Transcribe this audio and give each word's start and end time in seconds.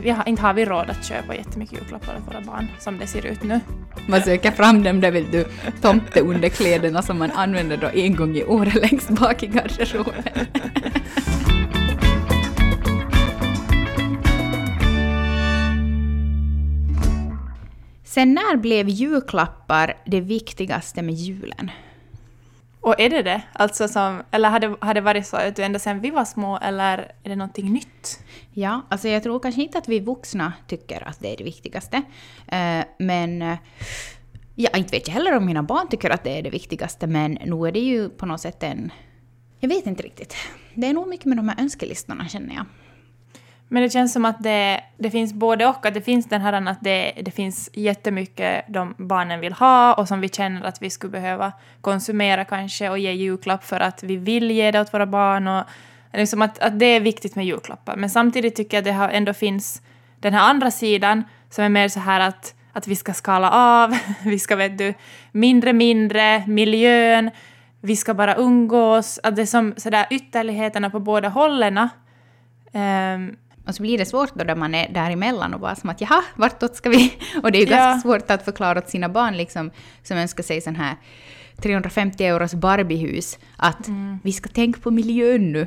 vi 0.00 0.10
har, 0.10 0.28
inte 0.28 0.42
har 0.42 0.54
vi 0.54 0.64
råd 0.64 0.90
att 0.90 1.04
köpa 1.04 1.34
jättemycket 1.34 1.78
julklappar 1.78 2.16
åt 2.16 2.34
våra 2.34 2.40
barn 2.40 2.66
som 2.78 2.98
det 2.98 3.06
ser 3.06 3.26
ut 3.26 3.42
nu. 3.42 3.60
Man 4.08 4.22
söker 4.22 4.50
fram 4.50 4.82
dem 4.82 5.00
där 5.00 5.10
vet 5.10 5.32
du, 5.32 5.44
tomteunderkläderna 5.82 7.02
som 7.02 7.18
man 7.18 7.30
använder 7.30 7.76
då 7.76 7.86
en 7.94 8.16
gång 8.16 8.36
i 8.36 8.44
året 8.44 8.74
längst 8.74 9.08
bak 9.10 9.42
i 9.42 9.46
garderoben. 9.46 10.46
Sen 18.04 18.34
när 18.34 18.56
blev 18.56 18.88
julklappar 18.88 19.94
det 20.06 20.20
viktigaste 20.20 21.02
med 21.02 21.14
julen? 21.14 21.70
Och 22.80 23.00
är 23.00 23.10
det 23.10 23.22
det? 23.22 23.42
Alltså 23.52 23.88
som, 23.88 24.22
eller 24.30 24.50
har 24.50 24.60
det, 24.60 24.76
har 24.80 24.94
det 24.94 25.00
varit 25.00 25.26
så 25.26 25.36
att 25.36 25.56
du 25.56 25.62
ända 25.62 25.78
sedan 25.78 26.00
vi 26.00 26.10
var 26.10 26.24
små 26.24 26.58
eller 26.58 26.98
är 26.98 27.28
det 27.28 27.36
någonting 27.36 27.72
nytt? 27.72 28.24
Ja, 28.52 28.82
alltså 28.88 29.08
jag 29.08 29.22
tror 29.22 29.40
kanske 29.40 29.62
inte 29.62 29.78
att 29.78 29.88
vi 29.88 30.00
vuxna 30.00 30.52
tycker 30.66 31.08
att 31.08 31.20
det 31.20 31.32
är 31.32 31.36
det 31.36 31.44
viktigaste. 31.44 31.96
Eh, 32.46 32.84
men 32.98 33.42
eh, 33.42 33.58
ja, 34.54 34.70
inte 34.76 34.96
vet 34.96 35.08
jag 35.08 35.14
heller 35.14 35.36
om 35.36 35.46
mina 35.46 35.62
barn 35.62 35.88
tycker 35.88 36.10
att 36.10 36.24
det 36.24 36.38
är 36.38 36.42
det 36.42 36.50
viktigaste, 36.50 37.06
men 37.06 37.32
nu 37.32 37.66
är 37.66 37.72
det 37.72 37.80
ju 37.80 38.08
på 38.08 38.26
något 38.26 38.40
sätt 38.40 38.62
en... 38.62 38.92
Jag 39.60 39.68
vet 39.68 39.86
inte 39.86 40.02
riktigt. 40.02 40.36
Det 40.74 40.86
är 40.86 40.92
nog 40.92 41.08
mycket 41.08 41.26
med 41.26 41.38
de 41.38 41.48
här 41.48 41.60
önskelistorna 41.60 42.28
känner 42.28 42.54
jag. 42.54 42.66
Men 43.72 43.82
det 43.82 43.90
känns 43.90 44.12
som 44.12 44.24
att 44.24 44.42
det, 44.42 44.80
det 44.96 45.10
finns 45.10 45.32
både 45.32 45.66
och, 45.66 45.86
att 45.86 45.94
det 45.94 46.00
finns 46.00 46.26
den 46.26 46.40
här 46.40 46.52
att 46.52 46.78
det, 46.80 47.12
det 47.22 47.30
finns 47.30 47.70
jättemycket 47.72 48.64
de 48.68 48.94
barnen 48.98 49.40
vill 49.40 49.52
ha 49.52 49.94
och 49.94 50.08
som 50.08 50.20
vi 50.20 50.28
känner 50.28 50.62
att 50.62 50.82
vi 50.82 50.90
skulle 50.90 51.10
behöva 51.10 51.52
konsumera 51.80 52.44
kanske 52.44 52.88
och 52.88 52.98
ge 52.98 53.12
julklapp 53.12 53.64
för 53.64 53.80
att 53.80 54.02
vi 54.02 54.16
vill 54.16 54.50
ge 54.50 54.70
det 54.70 54.80
åt 54.80 54.94
våra 54.94 55.06
barn 55.06 55.48
och 55.48 55.64
liksom 56.12 56.42
att, 56.42 56.58
att 56.58 56.78
det 56.78 56.86
är 56.86 57.00
viktigt 57.00 57.36
med 57.36 57.46
julklappar. 57.46 57.96
Men 57.96 58.10
samtidigt 58.10 58.56
tycker 58.56 58.76
jag 58.76 58.88
att 58.88 59.10
det 59.10 59.16
ändå 59.16 59.34
finns 59.34 59.82
den 60.20 60.34
här 60.34 60.50
andra 60.50 60.70
sidan 60.70 61.24
som 61.50 61.64
är 61.64 61.68
mer 61.68 61.88
så 61.88 62.00
här 62.00 62.20
att, 62.20 62.54
att 62.72 62.86
vi 62.86 62.96
ska 62.96 63.14
skala 63.14 63.50
av, 63.50 63.98
vi 64.24 64.38
ska 64.38 64.56
vet 64.56 64.78
du, 64.78 64.94
mindre 65.32 65.72
mindre, 65.72 66.46
miljön, 66.46 67.30
vi 67.80 67.96
ska 67.96 68.14
bara 68.14 68.36
umgås, 68.36 69.20
att 69.22 69.36
det 69.36 69.42
är 69.42 69.46
som 69.46 69.74
sådär 69.76 70.06
ytterligheterna 70.10 70.90
på 70.90 71.00
båda 71.00 71.28
hållen. 71.28 71.78
Um, 71.78 71.88
ehm, 72.72 73.36
och 73.66 73.74
så 73.74 73.82
blir 73.82 73.98
det 73.98 74.06
svårt 74.06 74.34
då 74.34 74.44
när 74.44 74.54
man 74.54 74.74
är 74.74 74.88
däremellan 74.88 75.54
och 75.54 75.60
bara 75.60 75.74
som 75.74 75.90
att 75.90 76.00
jaha, 76.00 76.22
vartåt 76.36 76.76
ska 76.76 76.88
vi? 76.90 77.14
Och 77.42 77.52
det 77.52 77.58
är 77.58 77.66
ju 77.66 77.72
ja. 77.72 77.76
ganska 77.76 78.08
svårt 78.08 78.30
att 78.30 78.44
förklara 78.44 78.78
åt 78.78 78.88
sina 78.88 79.08
barn 79.08 79.36
liksom, 79.36 79.70
som 80.02 80.16
önskar 80.16 80.42
sig 80.42 80.60
sån 80.60 80.76
här 80.76 80.96
350 81.60 82.24
euros 82.24 82.54
Barbiehus 82.54 83.38
att 83.56 83.88
mm. 83.88 84.18
vi 84.22 84.32
ska 84.32 84.48
tänka 84.48 84.80
på 84.80 84.90
miljön 84.90 85.52
nu. 85.52 85.66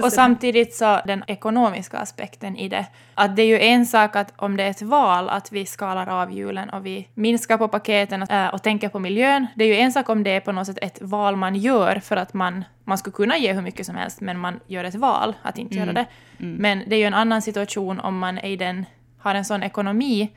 och 0.02 0.12
samtidigt 0.12 0.74
så 0.74 1.00
den 1.06 1.24
ekonomiska 1.26 1.98
aspekten 1.98 2.56
i 2.56 2.68
det. 2.68 2.86
Att 3.14 3.36
det 3.36 3.42
är 3.42 3.46
ju 3.46 3.60
en 3.60 3.86
sak 3.86 4.16
att 4.16 4.32
om 4.36 4.56
det 4.56 4.62
är 4.62 4.70
ett 4.70 4.82
val 4.82 5.28
att 5.28 5.52
vi 5.52 5.66
skalar 5.66 6.06
av 6.06 6.32
julen 6.32 6.70
och 6.70 6.86
vi 6.86 7.08
minskar 7.14 7.58
på 7.58 7.68
paketen 7.68 8.22
och, 8.22 8.30
äh, 8.30 8.54
och 8.54 8.62
tänker 8.62 8.88
på 8.88 8.98
miljön. 8.98 9.46
Det 9.56 9.64
är 9.64 9.68
ju 9.68 9.76
en 9.76 9.92
sak 9.92 10.08
om 10.08 10.22
det 10.22 10.30
är 10.30 10.40
på 10.40 10.52
något 10.52 10.66
sätt 10.66 10.78
ett 10.82 11.02
val 11.02 11.36
man 11.36 11.56
gör 11.56 12.00
för 12.00 12.16
att 12.16 12.34
man, 12.34 12.64
man 12.84 12.98
skulle 12.98 13.14
kunna 13.14 13.38
ge 13.38 13.52
hur 13.52 13.62
mycket 13.62 13.86
som 13.86 13.96
helst 13.96 14.20
men 14.20 14.38
man 14.38 14.60
gör 14.66 14.84
ett 14.84 14.94
val 14.94 15.34
att 15.42 15.58
inte 15.58 15.74
mm. 15.74 15.86
göra 15.88 15.94
det. 15.94 16.06
Mm. 16.44 16.56
Men 16.56 16.82
det 16.86 16.96
är 16.96 17.00
ju 17.00 17.06
en 17.06 17.14
annan 17.14 17.42
situation 17.42 18.00
om 18.00 18.18
man 18.18 18.38
är 18.38 18.56
den, 18.56 18.86
har 19.18 19.34
en 19.34 19.44
sån 19.44 19.62
ekonomi 19.62 20.30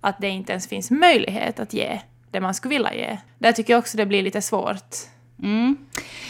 att 0.00 0.20
det 0.20 0.28
inte 0.28 0.52
ens 0.52 0.68
finns 0.68 0.90
möjlighet 0.90 1.60
att 1.60 1.74
ge 1.74 2.00
det 2.34 2.40
man 2.40 2.54
skulle 2.54 2.74
vilja 2.74 2.94
ge. 2.94 3.18
Där 3.38 3.52
tycker 3.52 3.72
jag 3.72 3.78
också 3.78 3.96
det 3.96 4.06
blir 4.06 4.22
lite 4.22 4.42
svårt. 4.42 4.96
Mm. 5.42 5.76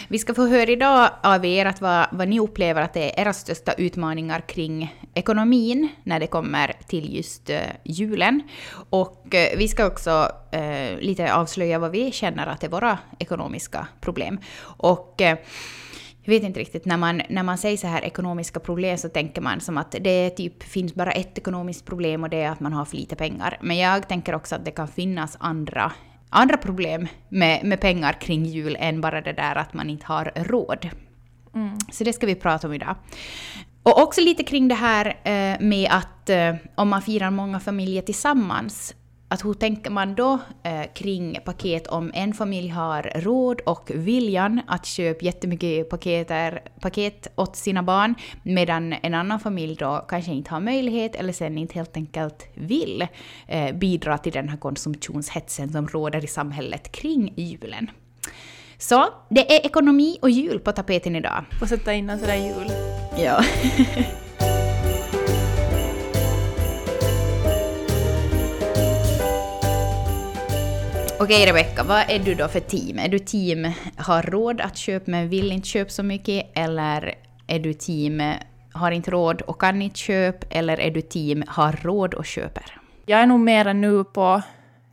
Vi 0.08 0.18
ska 0.18 0.34
få 0.34 0.46
höra 0.46 0.70
idag 0.70 1.10
av 1.22 1.44
er 1.44 1.66
att 1.66 1.80
vad, 1.80 2.06
vad 2.12 2.28
ni 2.28 2.40
upplever 2.40 2.82
att 2.82 2.94
det 2.94 3.18
är 3.18 3.20
era 3.20 3.32
största 3.32 3.72
utmaningar 3.72 4.40
kring 4.40 4.94
ekonomin 5.14 5.88
när 6.02 6.20
det 6.20 6.26
kommer 6.26 6.72
till 6.86 7.16
just 7.16 7.50
uh, 7.50 7.56
julen. 7.84 8.42
Och 8.90 9.24
uh, 9.34 9.58
vi 9.58 9.68
ska 9.68 9.86
också 9.86 10.30
uh, 10.54 11.00
lite 11.00 11.34
avslöja 11.34 11.78
vad 11.78 11.90
vi 11.90 12.12
känner 12.12 12.46
att 12.46 12.64
är 12.64 12.68
våra 12.68 12.98
ekonomiska 13.18 13.86
problem. 14.00 14.38
Och 14.62 15.20
jag 16.24 16.34
vet 16.34 16.42
inte 16.42 16.60
riktigt, 16.60 16.84
när 16.84 16.96
man, 16.96 17.22
när 17.28 17.42
man 17.42 17.58
säger 17.58 17.76
så 17.76 17.86
här 17.86 18.04
ekonomiska 18.04 18.60
problem 18.60 18.98
så 18.98 19.08
tänker 19.08 19.40
man 19.40 19.60
som 19.60 19.78
att 19.78 19.94
det 20.00 20.30
typ 20.30 20.62
finns 20.62 20.94
bara 20.94 21.12
ett 21.12 21.38
ekonomiskt 21.38 21.84
problem 21.84 22.22
och 22.22 22.30
det 22.30 22.42
är 22.42 22.50
att 22.50 22.60
man 22.60 22.72
har 22.72 22.84
för 22.84 22.96
lite 22.96 23.16
pengar. 23.16 23.58
Men 23.62 23.76
jag 23.76 24.08
tänker 24.08 24.34
också 24.34 24.54
att 24.54 24.64
det 24.64 24.70
kan 24.70 24.88
finnas 24.88 25.36
andra, 25.40 25.92
andra 26.30 26.56
problem 26.56 27.08
med, 27.28 27.64
med 27.64 27.80
pengar 27.80 28.12
kring 28.12 28.44
jul 28.44 28.76
än 28.80 29.00
bara 29.00 29.20
det 29.20 29.32
där 29.32 29.56
att 29.56 29.74
man 29.74 29.90
inte 29.90 30.06
har 30.06 30.32
råd. 30.36 30.90
Mm. 31.54 31.78
Så 31.92 32.04
det 32.04 32.12
ska 32.12 32.26
vi 32.26 32.34
prata 32.34 32.66
om 32.66 32.74
idag. 32.74 32.96
Och 33.82 34.02
också 34.02 34.20
lite 34.20 34.42
kring 34.44 34.68
det 34.68 34.74
här 34.74 35.06
eh, 35.06 35.60
med 35.60 35.88
att 35.90 36.30
eh, 36.30 36.54
om 36.74 36.88
man 36.88 37.02
firar 37.02 37.30
många 37.30 37.60
familjer 37.60 38.02
tillsammans 38.02 38.94
att 39.34 39.44
hur 39.44 39.54
tänker 39.54 39.90
man 39.90 40.14
då 40.14 40.38
eh, 40.62 40.82
kring 40.94 41.38
paket 41.44 41.86
om 41.86 42.10
en 42.14 42.34
familj 42.34 42.68
har 42.68 43.12
råd 43.14 43.60
och 43.60 43.90
viljan 43.94 44.60
att 44.66 44.86
köpa 44.86 45.24
jättemycket 45.24 45.88
paketer, 45.88 46.62
paket 46.80 47.26
åt 47.36 47.56
sina 47.56 47.82
barn 47.82 48.14
medan 48.42 48.92
en 48.92 49.14
annan 49.14 49.40
familj 49.40 49.76
då 49.76 50.04
kanske 50.08 50.32
inte 50.32 50.50
har 50.50 50.60
möjlighet 50.60 51.14
eller 51.14 51.32
sen 51.32 51.58
inte 51.58 51.74
helt 51.74 51.96
enkelt 51.96 52.48
vill 52.54 53.06
eh, 53.46 53.74
bidra 53.74 54.18
till 54.18 54.32
den 54.32 54.48
här 54.48 54.56
konsumtionshetsen 54.56 55.72
som 55.72 55.88
råder 55.88 56.24
i 56.24 56.26
samhället 56.26 56.92
kring 56.92 57.34
julen. 57.36 57.90
Så 58.78 59.08
det 59.28 59.56
är 59.56 59.66
ekonomi 59.66 60.18
och 60.22 60.30
jul 60.30 60.60
på 60.60 60.72
tapeten 60.72 61.16
idag. 61.16 61.44
Får 61.60 61.66
sätta 61.66 61.92
in 61.94 62.10
en 62.10 62.18
sådär 62.18 62.36
jul. 62.36 62.72
Ja. 63.18 63.44
Okej 71.20 71.46
Rebecka, 71.46 71.82
vad 71.84 72.10
är 72.10 72.18
du 72.18 72.34
då 72.34 72.48
för 72.48 72.60
team? 72.60 72.98
Är 72.98 73.08
du 73.08 73.18
team 73.18 73.72
har 73.96 74.22
råd 74.22 74.60
att 74.60 74.76
köpa 74.76 75.10
men 75.10 75.28
vill 75.28 75.52
inte 75.52 75.68
köpa 75.68 75.90
så 75.90 76.02
mycket? 76.02 76.50
Eller 76.54 77.14
är 77.46 77.58
du 77.58 77.74
team 77.74 78.22
har 78.72 78.90
inte 78.90 79.10
råd 79.10 79.42
och 79.42 79.60
kan 79.60 79.82
inte 79.82 79.98
köpa? 79.98 80.46
Eller 80.50 80.80
är 80.80 80.90
du 80.90 81.00
team 81.00 81.44
har 81.48 81.72
råd 81.72 82.14
och 82.14 82.26
köper? 82.26 82.64
Jag 83.06 83.20
är 83.20 83.26
nog 83.26 83.40
mera 83.40 83.72
nu 83.72 84.04
på 84.04 84.42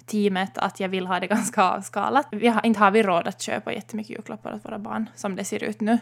teamet 0.05 0.57
att 0.57 0.79
jag 0.79 0.89
vill 0.89 1.07
ha 1.07 1.19
det 1.19 1.27
ganska 1.37 1.63
avskalat. 1.63 2.27
Vi 2.31 2.47
har, 2.47 2.65
inte 2.65 2.79
har 2.79 2.91
vi 2.91 3.03
råd 3.03 3.27
att 3.27 3.41
köpa 3.41 3.73
jättemycket 3.73 4.09
julklappar 4.09 4.53
åt 4.53 4.65
våra 4.65 4.79
barn 4.79 5.09
som 5.15 5.35
det 5.35 5.43
ser 5.43 5.63
ut 5.63 5.81
nu. 5.81 5.97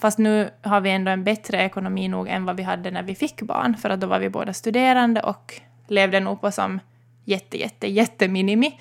Fast 0.00 0.18
nu 0.18 0.50
har 0.62 0.80
vi 0.80 0.90
ändå 0.90 1.10
en 1.10 1.24
bättre 1.24 1.58
ekonomi 1.58 2.08
nog 2.08 2.28
än 2.28 2.44
vad 2.44 2.56
vi 2.56 2.62
hade 2.62 2.90
när 2.90 3.02
vi 3.02 3.14
fick 3.14 3.42
barn, 3.42 3.76
för 3.76 3.90
att 3.90 4.00
då 4.00 4.06
var 4.06 4.18
vi 4.18 4.28
båda 4.28 4.52
studerande 4.52 5.22
och 5.22 5.60
levde 5.88 6.20
nog 6.20 6.40
på 6.40 6.50
som 6.50 6.80
jätte, 7.24 7.58
jätte, 7.58 7.86
jätteminimi. 7.86 8.78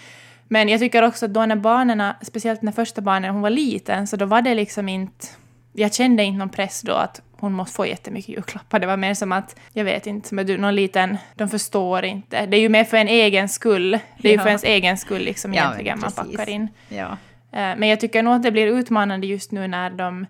Men 0.48 0.70
jag 0.70 0.80
tycker 0.80 1.04
också 1.04 1.26
att 1.26 1.34
då 1.34 1.46
när 1.46 1.56
barnen, 1.56 2.14
speciellt 2.22 2.62
när 2.62 2.72
första 2.72 3.02
barnen, 3.02 3.34
hon 3.34 3.42
var 3.42 3.50
liten, 3.50 4.08
så 4.08 4.16
då 4.16 4.26
var 4.26 4.42
det 4.42 4.56
liksom 4.56 4.90
inte... 4.90 5.28
Jag 5.74 5.94
kände 5.94 6.24
inte 6.24 6.40
någon 6.40 6.50
press 6.50 6.82
då 6.82 6.94
att 6.94 7.22
hon 7.40 7.54
måste 7.54 7.76
få 7.76 7.86
jättemycket 7.86 8.30
julklappar. 8.30 8.80
Det 8.80 8.88
var 8.88 8.98
mer 8.98 9.14
som 9.14 9.32
att, 9.32 9.60
jag 9.74 9.86
vet 9.86 10.08
inte, 10.08 10.36
men 10.36 10.46
du, 10.46 10.58
någon 10.58 10.76
liten, 10.76 11.18
de 11.36 11.50
förstår 11.50 12.06
inte. 12.06 12.46
Det 12.46 12.58
är 12.58 12.62
ju 12.62 12.70
mer 12.70 12.84
för 12.84 12.98
en 12.98 13.08
egen 13.08 13.50
skull. 13.50 14.00
Det 14.18 14.30
är 14.30 14.34
ju 14.34 14.40
för 14.40 14.48
ens 14.48 14.64
egen 14.64 14.98
skull 14.98 15.22
liksom 15.22 15.54
ja, 15.54 15.64
egentligen 15.64 16.00
man 16.00 16.12
packar 16.12 16.50
in. 16.50 16.68
Ja. 16.90 17.18
Eh, 17.52 17.76
men 17.78 17.84
jag 17.84 18.00
tycker 18.00 18.24
nog 18.24 18.34
att 18.34 18.44
det 18.44 18.52
blir 18.52 18.68
utmanande 18.68 19.28
just 19.28 19.52
nu 19.52 19.68
när 19.68 19.90
de 19.90 20.26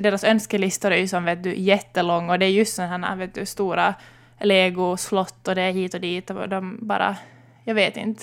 deras 0.00 0.24
önskelistor 0.24 0.90
är 0.90 0.96
ju 0.96 1.08
som 1.08 1.24
vet 1.24 1.42
du, 1.42 1.54
jättelånga 1.56 2.32
och 2.32 2.38
det 2.38 2.46
är 2.46 2.50
just 2.50 2.74
sådana 2.74 3.06
här 3.06 3.16
vet 3.16 3.34
du, 3.34 3.46
stora 3.46 3.94
lego-slott 4.40 5.48
och 5.48 5.54
det 5.54 5.62
är 5.62 5.72
hit 5.72 5.94
och 5.94 6.00
dit 6.00 6.30
och 6.30 6.48
de 6.48 6.78
bara, 6.82 7.16
jag 7.64 7.74
vet 7.74 7.96
inte. 7.96 8.22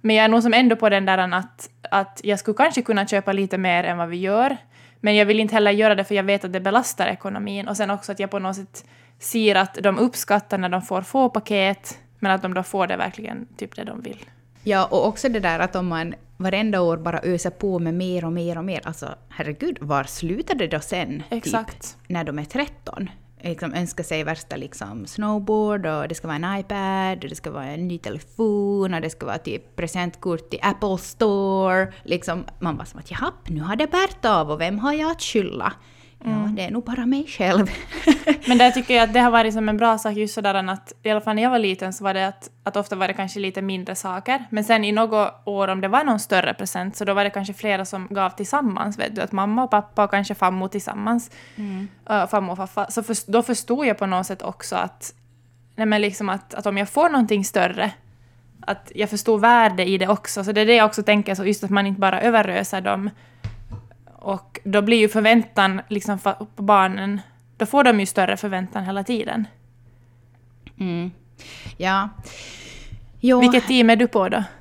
Men 0.00 0.16
jag 0.16 0.24
är 0.24 0.28
nog 0.28 0.42
som 0.42 0.54
ändå 0.54 0.76
på 0.76 0.88
den 0.88 1.06
där 1.06 1.18
att, 1.18 1.70
att 1.90 2.20
jag 2.24 2.38
skulle 2.38 2.56
kanske 2.56 2.82
kunna 2.82 3.06
köpa 3.06 3.32
lite 3.32 3.58
mer 3.58 3.84
än 3.84 3.98
vad 3.98 4.08
vi 4.08 4.16
gör. 4.16 4.56
Men 5.00 5.16
jag 5.16 5.26
vill 5.26 5.40
inte 5.40 5.54
heller 5.54 5.70
göra 5.70 5.94
det 5.94 6.04
för 6.04 6.14
jag 6.14 6.24
vet 6.24 6.44
att 6.44 6.52
det 6.52 6.60
belastar 6.60 7.06
ekonomin. 7.06 7.68
Och 7.68 7.76
sen 7.76 7.90
också 7.90 8.12
att 8.12 8.20
jag 8.20 8.30
på 8.30 8.38
något 8.38 8.56
sätt 8.56 8.84
ser 9.18 9.54
att 9.54 9.74
de 9.74 9.98
uppskattar 9.98 10.58
när 10.58 10.68
de 10.68 10.82
får 10.82 11.02
få 11.02 11.30
paket, 11.30 11.98
men 12.18 12.32
att 12.32 12.42
de 12.42 12.54
då 12.54 12.62
får 12.62 12.86
det 12.86 12.96
verkligen 12.96 13.46
typ 13.56 13.76
det 13.76 13.84
de 13.84 14.00
vill. 14.00 14.24
Ja, 14.62 14.84
och 14.84 15.06
också 15.06 15.28
det 15.28 15.40
där 15.40 15.58
att 15.58 15.76
om 15.76 15.86
man 15.86 16.14
varenda 16.36 16.80
år 16.80 16.96
bara 16.96 17.20
öser 17.20 17.50
på 17.50 17.78
med 17.78 17.94
mer 17.94 18.24
och 18.24 18.32
mer 18.32 18.58
och 18.58 18.64
mer, 18.64 18.80
alltså 18.84 19.14
herregud, 19.28 19.78
var 19.80 20.04
slutar 20.04 20.54
det 20.54 20.66
då 20.66 20.80
sen? 20.80 21.08
Typ, 21.08 21.32
Exakt. 21.32 21.82
Typ, 21.82 22.08
när 22.08 22.24
de 22.24 22.38
är 22.38 22.44
13? 22.44 23.10
Eh, 23.38 23.50
liksom 23.50 23.74
önska 23.74 24.02
sig 24.02 24.24
värsta 24.24 24.56
liksom 24.56 25.06
snowboard 25.06 25.86
och 25.86 26.08
det 26.08 26.14
ska 26.14 26.28
vara 26.28 26.36
en 26.36 26.58
iPad 26.60 27.24
och 27.24 27.30
det 27.30 27.36
ska 27.36 27.50
vara 27.50 27.66
en 27.66 27.88
ny 27.88 27.98
telefon 27.98 28.94
och 28.94 29.00
det 29.00 29.10
ska 29.10 29.26
vara 29.26 29.38
typ 29.38 29.76
presentkort 29.76 30.50
till 30.50 30.60
Apple 30.62 30.98
Store. 30.98 31.92
Liksom, 32.02 32.44
man 32.60 32.76
var 32.76 32.84
som 32.84 33.00
att 33.00 33.10
jaha, 33.10 33.32
nu 33.46 33.60
har 33.60 33.76
det 33.76 33.90
bärt 33.90 34.24
av 34.24 34.50
och 34.50 34.60
vem 34.60 34.78
har 34.78 34.92
jag 34.92 35.10
att 35.10 35.22
skylla? 35.22 35.72
Ja, 36.28 36.50
det 36.52 36.62
är 36.62 36.70
nog 36.70 36.84
bara 36.84 37.06
mig 37.06 37.26
själv. 37.26 37.70
Men 38.48 38.58
där 38.58 38.70
tycker 38.70 38.94
jag 38.94 39.04
att 39.04 39.12
det 39.12 39.20
har 39.20 39.30
varit 39.30 39.54
som 39.54 39.68
en 39.68 39.76
bra 39.76 39.98
sak 39.98 40.12
just 40.12 40.34
sådär 40.34 40.54
att, 40.54 40.92
i 41.02 41.10
alla 41.10 41.20
fall 41.20 41.36
när 41.36 41.42
jag 41.42 41.50
var 41.50 41.58
liten 41.58 41.92
så 41.92 42.04
var 42.04 42.14
det 42.14 42.26
att, 42.26 42.50
att 42.62 42.76
ofta 42.76 42.96
var 42.96 43.08
det 43.08 43.14
kanske 43.14 43.40
lite 43.40 43.62
mindre 43.62 43.94
saker. 43.94 44.44
Men 44.50 44.64
sen 44.64 44.84
i 44.84 44.92
något 44.92 45.32
år 45.44 45.68
om 45.68 45.80
det 45.80 45.88
var 45.88 46.04
någon 46.04 46.20
större 46.20 46.54
present 46.54 46.96
så 46.96 47.04
då 47.04 47.14
var 47.14 47.24
det 47.24 47.30
kanske 47.30 47.54
flera 47.54 47.84
som 47.84 48.06
gav 48.10 48.30
tillsammans, 48.30 48.98
vet 48.98 49.14
du, 49.16 49.22
att 49.22 49.32
mamma 49.32 49.64
och 49.64 49.70
pappa 49.70 50.04
och 50.04 50.10
kanske 50.10 50.34
farmor 50.34 50.68
tillsammans, 50.68 51.30
mm. 51.56 51.88
uh, 52.10 52.26
farmor 52.26 52.52
och 52.52 52.56
farfar. 52.56 52.86
Så 52.90 53.02
för, 53.02 53.32
då 53.32 53.42
förstod 53.42 53.86
jag 53.86 53.98
på 53.98 54.06
något 54.06 54.26
sätt 54.26 54.42
också 54.42 54.76
att, 54.76 55.14
nej 55.76 55.86
men 55.86 56.00
liksom 56.00 56.28
att, 56.28 56.54
att 56.54 56.66
om 56.66 56.76
jag 56.76 56.88
får 56.88 57.08
någonting 57.08 57.44
större 57.44 57.92
att 58.60 58.92
jag 58.94 59.10
förstod 59.10 59.40
värde 59.40 59.84
i 59.84 59.98
det 59.98 60.08
också. 60.08 60.44
Så 60.44 60.52
det 60.52 60.60
är 60.60 60.66
det 60.66 60.74
jag 60.74 60.86
också 60.86 61.02
tänker, 61.02 61.34
så 61.34 61.44
just 61.44 61.64
att 61.64 61.70
man 61.70 61.86
inte 61.86 62.00
bara 62.00 62.20
överöser 62.20 62.80
dem 62.80 63.10
och 64.26 64.60
då 64.64 64.82
blir 64.82 64.98
ju 64.98 65.08
förväntan 65.08 65.80
liksom 65.88 66.18
på 66.56 66.62
barnen, 66.62 67.20
då 67.56 67.66
får 67.66 67.84
de 67.84 68.00
ju 68.00 68.06
större 68.06 68.36
förväntan 68.36 68.84
hela 68.84 69.04
tiden. 69.04 69.46
Mm. 70.80 71.10
Ja. 71.76 72.08
Jo. 73.20 73.40
Vilket 73.40 73.66
team 73.66 73.90
är 73.90 73.96
du 73.96 74.06
på 74.06 74.28
då? 74.28 74.44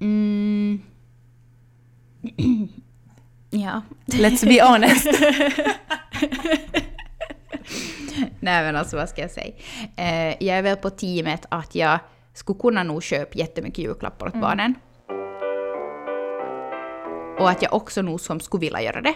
Mm. 0.00 0.82
Ja. 3.50 3.82
Let's 4.06 4.46
be 4.46 4.64
honest. 4.64 5.06
Nej 8.40 8.64
men 8.64 8.76
alltså 8.76 8.96
vad 8.96 9.08
ska 9.08 9.22
jag 9.22 9.30
säga? 9.30 9.54
Eh, 9.96 10.46
jag 10.46 10.58
är 10.58 10.62
väl 10.62 10.76
på 10.76 10.90
teamet 10.90 11.46
att 11.48 11.74
jag 11.74 11.98
skulle 12.34 12.58
kunna 12.58 12.82
nog 12.82 13.02
köpa 13.02 13.38
jättemycket 13.38 13.84
julklappar 13.84 14.26
åt 14.26 14.34
mm. 14.34 14.42
barnen. 14.42 14.74
Och 17.38 17.50
att 17.50 17.62
jag 17.62 17.74
också 17.74 18.02
nog 18.02 18.20
som 18.20 18.40
skulle 18.40 18.60
vilja 18.60 18.82
göra 18.82 19.00
det. 19.00 19.14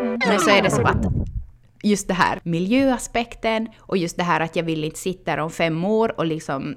Mm. 0.00 0.18
Men 0.28 0.40
så 0.40 0.50
är 0.50 0.62
det 0.62 0.70
så 0.70 0.82
att 0.82 1.06
just 1.82 2.08
det 2.08 2.14
här 2.14 2.40
miljöaspekten 2.42 3.68
och 3.78 3.96
just 3.96 4.16
det 4.16 4.22
här 4.22 4.40
att 4.40 4.56
jag 4.56 4.64
vill 4.64 4.84
inte 4.84 4.98
sitta 4.98 5.30
där 5.30 5.38
om 5.38 5.50
fem 5.50 5.84
år 5.84 6.14
och 6.18 6.26
liksom 6.26 6.76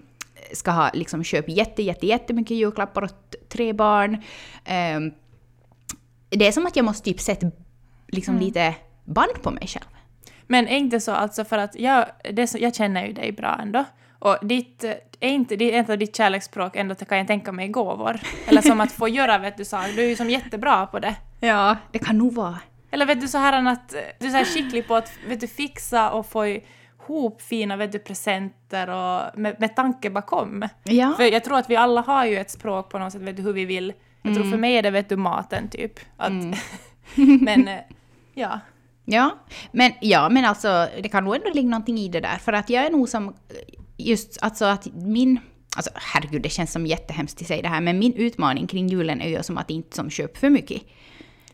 ska 0.53 0.71
ha 0.71 0.91
liksom 0.94 1.23
köpt 1.23 1.50
jätte, 1.50 1.83
jätte, 1.83 2.07
jättemycket 2.07 2.57
julklappar 2.57 3.03
åt 3.03 3.35
tre 3.50 3.73
barn. 3.73 4.13
Um, 4.15 5.13
det 6.29 6.47
är 6.47 6.51
som 6.51 6.65
att 6.65 6.75
jag 6.75 6.85
måste 6.85 7.03
typ 7.03 7.19
sätta 7.19 7.51
liksom 8.07 8.35
mm. 8.35 8.45
lite 8.45 8.75
band 9.06 9.41
på 9.41 9.51
mig 9.51 9.67
själv. 9.67 9.85
Men 10.47 10.67
är 10.67 10.77
inte 10.77 10.99
så 10.99 11.11
alltså 11.11 11.45
för 11.45 11.57
att 11.57 11.75
jag, 11.75 12.06
det 12.33 12.56
jag 12.56 12.75
känner 12.75 13.06
ju 13.06 13.13
dig 13.13 13.31
bra 13.31 13.59
ändå. 13.61 13.85
Och 14.23 14.37
ditt, 14.41 14.83
är 15.19 15.29
inte 15.29 15.55
det 15.55 15.75
ett 15.75 15.89
av 15.89 15.97
ditt 15.97 16.15
kärleksspråk 16.15 16.75
ändå 16.75 16.95
kan 16.95 17.17
jag 17.17 17.27
tänka 17.27 17.51
mig 17.51 17.67
gåvor? 17.67 18.19
Eller 18.47 18.61
som 18.61 18.81
att 18.81 18.91
få 18.91 19.07
göra 19.07 19.37
vet 19.37 19.57
du 19.57 19.65
saker, 19.65 19.93
du 19.93 20.03
är 20.03 20.07
ju 20.07 20.15
som 20.15 20.29
jättebra 20.29 20.85
på 20.85 20.99
det. 20.99 21.15
Ja, 21.39 21.77
det 21.91 21.99
kan 21.99 22.17
nog 22.17 22.33
vara. 22.33 22.59
Eller 22.91 23.05
vet 23.05 23.21
du 23.21 23.27
så 23.27 23.37
här 23.37 23.67
att 23.67 23.89
du 24.19 24.25
är 24.25 24.29
så 24.29 24.37
här 24.37 24.45
skicklig 24.45 24.87
på 24.87 24.95
att 24.95 25.11
vet 25.27 25.39
du, 25.39 25.47
fixa 25.47 26.11
och 26.11 26.25
få 26.25 26.47
ihop 26.47 27.41
fina 27.41 27.77
vet 27.77 27.91
du, 27.91 27.99
presenter 27.99 28.89
och 28.89 29.39
med, 29.39 29.55
med 29.59 29.75
tanke 29.75 30.09
bakom. 30.09 30.67
Ja. 30.83 31.13
För 31.17 31.23
jag 31.23 31.43
tror 31.43 31.57
att 31.57 31.69
vi 31.69 31.75
alla 31.75 32.01
har 32.01 32.25
ju 32.25 32.37
ett 32.37 32.51
språk 32.51 32.89
på 32.89 32.99
något 32.99 33.13
sätt, 33.13 33.21
vet 33.21 33.37
du, 33.37 33.43
hur 33.43 33.53
vi 33.53 33.65
vill. 33.65 33.93
Jag 34.21 34.31
mm. 34.31 34.41
tror 34.41 34.51
för 34.51 34.57
mig 34.57 34.77
är 34.77 34.81
det 34.81 34.91
vet 34.91 35.09
du 35.09 35.15
maten 35.15 35.69
typ. 35.69 35.99
Att, 36.17 36.29
mm. 36.29 36.55
men 37.41 37.67
eh, 37.67 37.79
ja. 38.33 38.59
Ja, 39.05 39.37
men, 39.71 39.91
ja, 40.01 40.29
men 40.29 40.45
alltså 40.45 40.87
det 41.01 41.09
kan 41.09 41.23
nog 41.23 41.35
ändå 41.35 41.49
ligga 41.49 41.69
någonting 41.69 41.97
i 41.97 42.07
det 42.07 42.19
där. 42.19 42.37
För 42.37 42.53
att 42.53 42.69
jag 42.69 42.85
är 42.85 42.89
nog 42.89 43.09
som 43.09 43.33
just 43.98 44.38
alltså 44.42 44.66
att 44.66 44.88
min... 44.94 45.40
Alltså 45.75 45.92
herregud, 45.95 46.42
det 46.42 46.50
känns 46.50 46.72
som 46.72 46.86
jättehemskt 46.86 47.42
att 47.42 47.48
säga 47.48 47.62
det 47.62 47.68
här, 47.68 47.81
men 47.81 48.00
min 48.00 48.13
utmaning 48.13 48.68
kring 48.68 48.88
julen 48.88 49.22
är 49.22 49.30
ju 49.30 49.44
som 49.44 49.57
att 49.57 49.69
inte 49.69 49.95
som 49.95 50.10
köpa 50.10 50.40
för 50.40 50.50
mycket. 50.50 50.81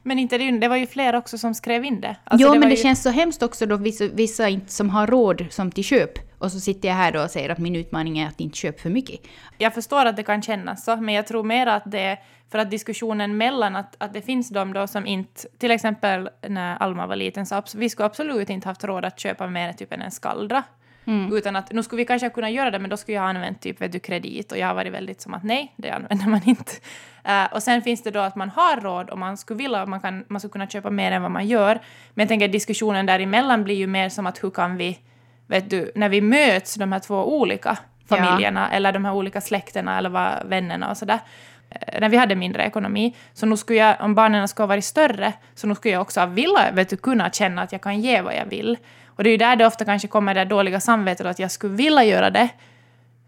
Men 0.03 0.19
inte 0.19 0.37
det, 0.37 0.51
det 0.51 0.67
var 0.67 0.75
ju 0.75 0.87
fler 0.87 1.15
också 1.15 1.37
som 1.37 1.55
skrev 1.55 1.85
in 1.85 2.01
det. 2.01 2.15
Alltså 2.23 2.47
jo, 2.47 2.53
det 2.53 2.59
men 2.59 2.69
det 2.69 2.75
ju... 2.75 2.81
känns 2.81 3.03
så 3.03 3.09
hemskt 3.09 3.43
också 3.43 3.65
då 3.65 3.77
vissa, 3.77 4.07
vissa 4.07 4.49
inte 4.49 4.71
som 4.71 4.89
har 4.89 5.07
råd 5.07 5.45
som 5.49 5.71
till 5.71 5.83
köp. 5.83 6.11
Och 6.37 6.51
så 6.51 6.59
sitter 6.59 6.87
jag 6.87 6.95
här 6.95 7.11
då 7.11 7.23
och 7.23 7.31
säger 7.31 7.49
att 7.49 7.57
min 7.57 7.75
utmaning 7.75 8.19
är 8.19 8.27
att 8.27 8.39
inte 8.39 8.57
köpa 8.57 8.81
för 8.81 8.89
mycket. 8.89 9.19
Jag 9.57 9.73
förstår 9.73 10.05
att 10.05 10.15
det 10.15 10.23
kan 10.23 10.41
kännas 10.41 10.85
så, 10.85 10.95
men 10.95 11.15
jag 11.15 11.27
tror 11.27 11.43
mer 11.43 11.67
att 11.67 11.83
det 11.85 11.99
är 11.99 12.19
för 12.51 12.59
att 12.59 12.71
diskussionen 12.71 13.37
mellan 13.37 13.75
att, 13.75 13.95
att 13.97 14.13
det 14.13 14.21
finns 14.21 14.49
de 14.49 14.73
då 14.73 14.87
som 14.87 15.05
inte, 15.05 15.47
till 15.57 15.71
exempel 15.71 16.29
när 16.47 16.77
Alma 16.77 17.07
var 17.07 17.15
liten, 17.15 17.45
så 17.45 17.63
vi 17.75 17.89
skulle 17.89 18.05
absolut 18.05 18.49
inte 18.49 18.67
haft 18.67 18.83
råd 18.83 19.05
att 19.05 19.19
köpa 19.19 19.47
mer 19.47 19.67
än 19.67 19.75
typ 19.75 19.93
en 19.93 20.11
skaldra. 20.11 20.63
Mm. 21.05 21.33
Utan 21.33 21.55
att 21.55 21.71
nu 21.71 21.83
skulle 21.83 21.97
vi 21.97 22.05
kanske 22.05 22.29
kunna 22.29 22.49
göra 22.49 22.71
det, 22.71 22.79
men 22.79 22.89
då 22.89 22.97
skulle 22.97 23.15
jag 23.15 23.21
ha 23.21 23.29
använt 23.29 23.61
typ 23.61 23.81
vet 23.81 23.91
du, 23.91 23.99
kredit 23.99 24.51
och 24.51 24.57
jag 24.57 24.67
har 24.67 24.73
varit 24.73 24.93
väldigt 24.93 25.21
som 25.21 25.33
att 25.33 25.43
nej, 25.43 25.73
det 25.75 25.91
använder 25.91 26.27
man 26.27 26.41
inte. 26.45 26.71
Uh, 27.27 27.53
och 27.53 27.63
sen 27.63 27.81
finns 27.81 28.03
det 28.03 28.11
då 28.11 28.19
att 28.19 28.35
man 28.35 28.49
har 28.49 28.81
råd 28.81 29.09
och 29.09 29.17
man 29.17 29.37
skulle 29.37 29.57
vilja, 29.57 29.85
man, 29.85 29.99
kan, 29.99 30.25
man 30.27 30.39
skulle 30.39 30.51
kunna 30.51 30.67
köpa 30.67 30.89
mer 30.89 31.11
än 31.11 31.21
vad 31.21 31.31
man 31.31 31.47
gör. 31.47 31.79
Men 32.13 32.23
jag 32.23 32.27
tänker 32.27 32.45
att 32.45 32.51
diskussionen 32.51 33.05
däremellan 33.05 33.63
blir 33.63 33.75
ju 33.75 33.87
mer 33.87 34.09
som 34.09 34.27
att 34.27 34.43
hur 34.43 34.49
kan 34.49 34.77
vi, 34.77 34.99
vet 35.47 35.69
du, 35.69 35.91
när 35.95 36.09
vi 36.09 36.21
möts, 36.21 36.75
de 36.75 36.91
här 36.91 36.99
två 36.99 37.37
olika 37.39 37.77
familjerna 38.09 38.67
ja. 38.71 38.75
eller 38.75 38.91
de 38.91 39.05
här 39.05 39.13
olika 39.13 39.41
släkterna 39.41 39.97
eller 39.97 40.09
vad, 40.09 40.31
vännerna 40.45 40.89
och 40.89 40.97
sådär, 40.97 41.19
eh, 41.69 42.01
när 42.01 42.09
vi 42.09 42.17
hade 42.17 42.35
mindre 42.35 42.63
ekonomi. 42.63 43.15
Så 43.33 43.45
nu 43.45 43.57
skulle 43.57 43.79
jag, 43.79 43.95
om 43.99 44.15
barnen 44.15 44.47
skulle 44.47 44.63
ha 44.63 44.67
varit 44.67 44.85
större, 44.85 45.33
så 45.55 45.67
nu 45.67 45.75
skulle 45.75 45.93
jag 45.93 46.01
också 46.01 46.25
vilja 46.25 46.71
vet 46.73 46.89
du, 46.89 46.97
kunna 46.97 47.29
känna 47.29 47.61
att 47.61 47.71
jag 47.71 47.81
kan 47.81 48.01
ge 48.01 48.21
vad 48.21 48.35
jag 48.35 48.45
vill. 48.45 48.77
Och 49.19 49.23
det 49.23 49.29
är 49.29 49.31
ju 49.31 49.37
där 49.37 49.55
det 49.55 49.65
ofta 49.65 49.85
kanske 49.85 50.07
kommer 50.07 50.33
det 50.33 50.45
dåliga 50.45 50.79
samvetet 50.79 51.25
att 51.25 51.39
jag 51.39 51.51
skulle 51.51 51.75
vilja 51.75 52.03
göra 52.03 52.29
det, 52.29 52.49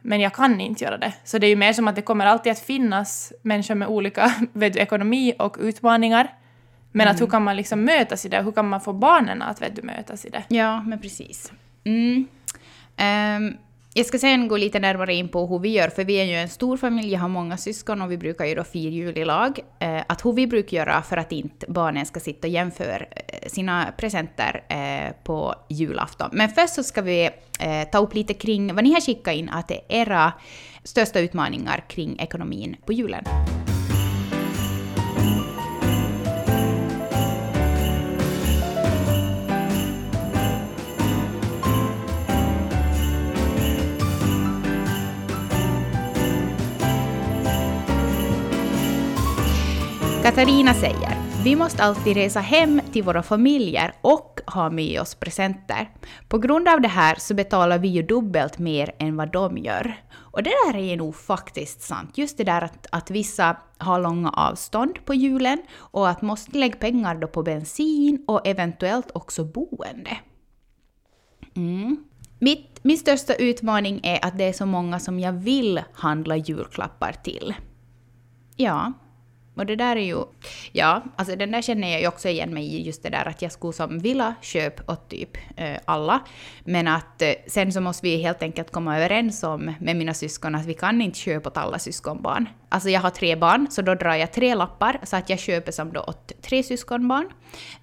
men 0.02 0.20
jag 0.20 0.34
kan 0.34 0.62
inte 0.62 0.84
göra 0.84 0.98
det. 0.98 1.14
Så 1.24 1.38
det 1.38 1.48
är 1.48 1.50
ju 1.50 1.56
mer 1.56 1.74
som 1.74 1.88
att 1.88 1.96
det 1.96 2.02
kommer 2.02 2.26
alltid 2.26 2.52
att 2.52 2.60
finnas 2.60 3.34
människor 3.42 3.76
med 3.76 3.88
olika 3.88 4.34
vet 4.54 4.74
du, 4.74 4.80
ekonomi 4.80 5.34
och 5.40 5.58
utmaningar. 5.60 6.34
Men 6.92 7.02
mm. 7.02 7.16
att 7.16 7.22
hur 7.22 7.28
kan 7.28 7.44
man 7.44 7.56
liksom 7.56 7.84
mötas 7.84 8.26
i 8.26 8.30
det? 8.30 8.42
Hur 8.42 8.52
kan 8.52 8.70
man 8.70 8.82
få 8.82 8.94
barnen 8.94 9.42
att 9.42 9.62
vet 9.62 9.76
du, 9.76 9.82
mötas 9.82 10.26
i 10.26 10.30
det? 10.30 10.44
Ja, 10.48 10.82
men 10.82 11.02
precis. 11.02 11.52
Mm. 11.84 12.28
Um, 13.38 13.58
jag 13.94 14.06
ska 14.06 14.20
sen 14.20 14.48
gå 14.48 14.58
lite 14.58 14.80
närmare 14.80 15.14
in 15.14 15.30
på 15.30 15.48
hur 15.48 15.60
vi 15.60 15.70
gör, 15.70 15.90
för 15.90 16.04
vi 16.04 16.14
är 16.14 16.24
ju 16.24 16.36
en 16.36 16.50
stor 16.50 16.78
familj, 16.78 17.14
jag 17.14 17.20
har 17.20 17.30
många 17.30 17.58
syskon 17.58 18.02
och 18.02 18.12
vi 18.12 18.18
brukar 18.18 18.46
ju 18.46 18.56
då 18.56 18.64
fira 18.64 18.92
jul 18.92 19.18
i 19.18 19.26
lag. 19.26 19.60
Eh, 19.80 20.02
att 20.08 20.26
hur 20.26 20.34
vi 20.34 20.48
brukar 20.48 20.78
göra 20.78 21.02
för 21.02 21.18
att 21.18 21.32
inte 21.32 21.66
barnen 21.70 22.06
ska 22.06 22.20
sitta 22.20 22.48
och 22.48 22.54
jämföra 22.54 22.98
eh, 22.98 23.48
sina 23.48 23.94
presenter 23.98 24.64
eh, 24.70 25.16
på 25.24 25.56
julafton. 25.70 26.30
Men 26.32 26.50
först 26.50 26.74
så 26.74 26.84
ska 26.84 27.02
vi 27.02 27.30
ta 27.92 27.98
upp 27.98 28.14
lite 28.14 28.34
kring 28.34 28.76
vad 28.76 28.84
ni 28.84 28.94
har 28.94 29.02
skickat 29.02 29.34
in, 29.34 29.50
att 29.50 29.68
det 29.68 29.76
är 29.76 30.02
era 30.02 30.34
största 30.84 31.20
utmaningar 31.20 31.84
kring 31.88 32.20
ekonomin 32.20 32.76
på 32.86 32.94
julen. 32.94 33.24
Katarina 50.22 50.74
säger 50.74 51.18
vi 51.44 51.56
måste 51.56 51.84
alltid 51.84 52.18
resa 52.18 52.40
hem 52.40 52.82
till 52.92 53.04
våra 53.04 53.24
familjer 53.24 53.94
och 54.02 54.40
ha 54.48 54.70
med 54.70 55.02
oss 55.02 55.16
presenter. 55.16 55.90
På 56.28 56.38
grund 56.38 56.68
av 56.68 56.82
det 56.82 56.88
här 56.88 57.16
så 57.20 57.34
betalar 57.34 57.80
vi 57.80 57.88
ju 57.88 58.04
dubbelt 58.04 58.60
mer 58.60 58.92
än 59.00 59.16
vad 59.16 59.32
de 59.32 59.58
gör. 59.58 59.96
Och 60.14 60.44
det 60.44 60.50
där 60.50 60.80
är 60.80 60.98
nog 60.98 61.16
faktiskt 61.16 61.82
sant. 61.82 62.18
Just 62.18 62.38
det 62.38 62.44
där 62.44 62.62
att, 62.62 62.88
att 62.90 63.12
vissa 63.12 63.58
har 63.78 64.00
långa 64.00 64.30
avstånd 64.30 65.06
på 65.06 65.14
julen 65.14 65.62
och 65.74 66.10
att 66.10 66.22
måste 66.22 66.58
lägga 66.58 66.76
pengar 66.76 67.16
då 67.16 67.28
på 67.28 67.44
bensin 67.44 68.26
och 68.28 68.48
eventuellt 68.48 69.12
också 69.14 69.46
boende. 69.46 70.18
Mm. 71.56 72.04
Mitt, 72.40 72.80
min 72.82 72.98
största 72.98 73.34
utmaning 73.34 74.00
är 74.04 74.26
att 74.26 74.38
det 74.38 74.44
är 74.44 74.54
så 74.54 74.66
många 74.66 75.00
som 75.00 75.20
jag 75.20 75.34
vill 75.34 75.82
handla 75.94 76.36
julklappar 76.36 77.16
till. 77.24 77.54
Ja, 78.56 78.94
och 79.56 79.66
det 79.66 79.76
där 79.76 79.96
är 79.96 80.06
ju... 80.06 80.24
Ja, 80.72 81.04
alltså 81.16 81.36
den 81.36 81.52
där 81.52 81.62
känner 81.62 81.92
jag 81.92 82.02
ju 82.02 82.08
också 82.08 82.30
igen 82.30 82.54
mig 82.54 82.76
i, 82.76 82.82
just 82.82 83.04
det 83.04 83.10
där 83.10 83.28
att 83.28 83.42
jag 83.42 83.52
skulle 83.52 83.74
som 83.74 84.00
vilja 84.00 84.36
köpa 84.42 84.94
åt 84.94 85.10
typ 85.10 85.38
eh, 85.58 85.78
alla. 85.86 86.20
Men 86.64 86.88
att 86.88 87.22
eh, 87.22 87.34
sen 87.48 87.72
så 87.72 87.82
måste 87.82 88.08
vi 88.08 88.18
helt 88.18 88.44
enkelt 88.44 88.72
komma 88.72 88.98
överens 88.98 89.44
om 89.44 89.74
med 89.80 89.96
mina 89.96 90.14
syskon 90.14 90.56
att 90.56 90.66
vi 90.66 90.74
kan 90.74 91.02
inte 91.02 91.20
köpa 91.20 91.50
åt 91.50 91.58
alla 91.58 91.80
syskonbarn. 91.80 92.50
Alltså 92.70 92.90
jag 92.90 93.02
har 93.02 93.10
tre 93.10 93.36
barn, 93.36 93.68
så 93.70 93.82
då 93.82 93.96
drar 93.96 94.16
jag 94.16 94.34
tre 94.34 94.56
lappar 94.56 95.00
så 95.04 95.16
att 95.16 95.30
jag 95.30 95.40
köper 95.40 95.72
som 95.72 95.94
då 95.94 96.02
åt 96.02 96.32
tre 96.42 96.64
syskonbarn. 96.64 97.30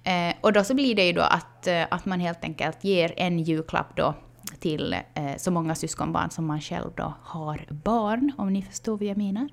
Eh, 0.03 0.35
och 0.41 0.53
då 0.53 0.63
så 0.63 0.73
blir 0.73 0.95
det 0.95 1.05
ju 1.05 1.13
då 1.13 1.21
att, 1.21 1.67
eh, 1.67 1.83
att 1.91 2.05
man 2.05 2.19
helt 2.19 2.43
enkelt 2.43 2.83
ger 2.83 3.13
en 3.17 3.39
julklapp 3.39 3.95
då 3.95 4.15
till 4.59 4.93
eh, 4.93 5.37
så 5.37 5.51
många 5.51 5.75
syskonbarn 5.75 6.29
som 6.29 6.45
man 6.45 6.61
själv 6.61 6.91
då 6.95 7.13
har 7.23 7.67
barn, 7.69 8.31
om 8.37 8.53
ni 8.53 8.61
förstår 8.61 8.97
vad 8.97 9.07
jag 9.07 9.17
menar. 9.17 9.49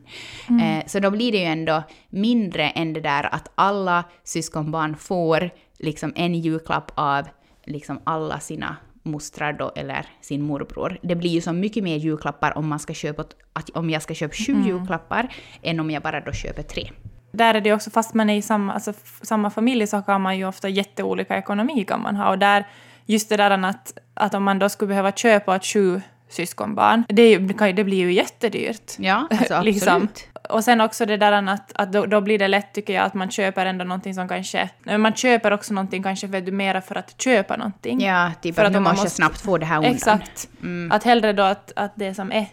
Mm. 0.48 0.78
Eh, 0.78 0.86
så 0.86 1.00
då 1.00 1.10
blir 1.10 1.32
det 1.32 1.38
ju 1.38 1.44
ändå 1.44 1.82
mindre 2.08 2.68
än 2.70 2.92
det 2.92 3.00
där 3.00 3.34
att 3.34 3.52
alla 3.54 4.04
syskonbarn 4.25 4.96
får 4.96 5.50
liksom 5.78 6.12
en 6.16 6.34
julklapp 6.34 6.92
av 6.94 7.28
liksom 7.64 8.00
alla 8.04 8.40
sina 8.40 8.76
mostrar 9.06 9.52
då, 9.52 9.72
eller 9.76 10.06
sin 10.20 10.42
morbror. 10.42 10.98
Det 11.02 11.14
blir 11.14 11.30
ju 11.30 11.40
så 11.40 11.52
mycket 11.52 11.84
mer 11.84 11.96
julklappar 11.96 12.58
om, 12.58 12.68
man 12.68 12.78
ska 12.78 12.94
köpa, 12.94 13.25
att, 13.52 13.70
om 13.70 13.90
jag 13.90 14.02
ska 14.02 14.14
köpa 14.14 14.34
sju 14.34 14.52
mm. 14.52 14.66
julklappar 14.66 15.34
än 15.62 15.80
om 15.80 15.90
jag 15.90 16.02
bara 16.02 16.20
då 16.20 16.32
köper 16.32 16.62
tre. 16.62 16.90
där 17.32 17.54
är 17.54 17.60
det 17.60 17.72
också, 17.72 17.90
fast 17.90 18.14
man 18.14 18.30
är 18.30 18.36
i 18.36 18.42
samma, 18.42 18.72
alltså, 18.72 18.92
samma 19.22 19.50
familj 19.50 19.86
så 19.86 20.02
kan 20.02 20.20
man 20.20 20.38
ju 20.38 20.44
ofta 20.44 20.68
jätteolika 20.68 21.36
ekonomi 21.36 21.84
kan 21.84 22.02
man 22.02 22.16
ha. 22.16 22.30
Och 22.30 22.38
där, 22.38 22.66
just 23.06 23.28
det 23.28 23.36
där 23.36 23.50
att, 23.50 23.98
att 24.14 24.34
om 24.34 24.44
man 24.44 24.58
då 24.58 24.68
skulle 24.68 24.88
behöva 24.88 25.12
köpa 25.12 25.56
ett 25.56 25.66
sju 25.66 26.00
syskonbarn, 26.28 27.04
det, 27.08 27.38
det 27.72 27.84
blir 27.84 27.96
ju 27.96 28.12
jättedyrt. 28.12 28.92
Ja, 28.98 29.28
alltså 29.30 29.60
liksom. 29.62 29.94
absolut. 29.94 30.28
Och 30.50 30.64
sen 30.64 30.80
också 30.80 31.06
det 31.06 31.16
där 31.16 31.32
att, 31.32 31.72
att 31.75 31.92
då, 31.92 32.06
då, 32.06 32.20
blir 32.20 32.38
det 32.38 32.48
lätt 32.48 32.75
tycker 32.75 32.94
jag 32.94 33.04
att 33.04 33.14
man 33.14 33.30
köper 33.30 33.66
ändå 33.66 33.84
någonting 33.84 34.14
som 34.14 34.28
kanske... 34.28 34.70
Man 34.98 35.14
köper 35.14 35.50
också 35.50 35.75
någonting 35.75 36.02
kanske 36.02 36.28
för, 36.28 36.50
mera 36.50 36.80
för 36.80 36.94
att 36.94 37.22
köpa 37.22 37.56
någonting. 37.56 38.00
Ja, 38.00 38.32
typ 38.42 38.54
för 38.54 38.62
att, 38.62 38.66
att 38.66 38.72
nu 38.72 38.80
måste 38.80 39.04
jag 39.04 39.12
snabbt 39.12 39.40
få 39.40 39.58
det 39.58 39.66
här 39.66 39.76
undan. 39.76 39.92
Exakt. 39.92 40.48
Mm. 40.62 40.92
Att 40.92 41.04
hellre 41.04 41.32
då 41.32 41.42
att, 41.42 41.72
att 41.76 41.92
det 41.94 42.14
som 42.14 42.32
är 42.32 42.46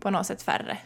på 0.00 0.10
något 0.10 0.26
sätt 0.26 0.42
färre. 0.42 0.78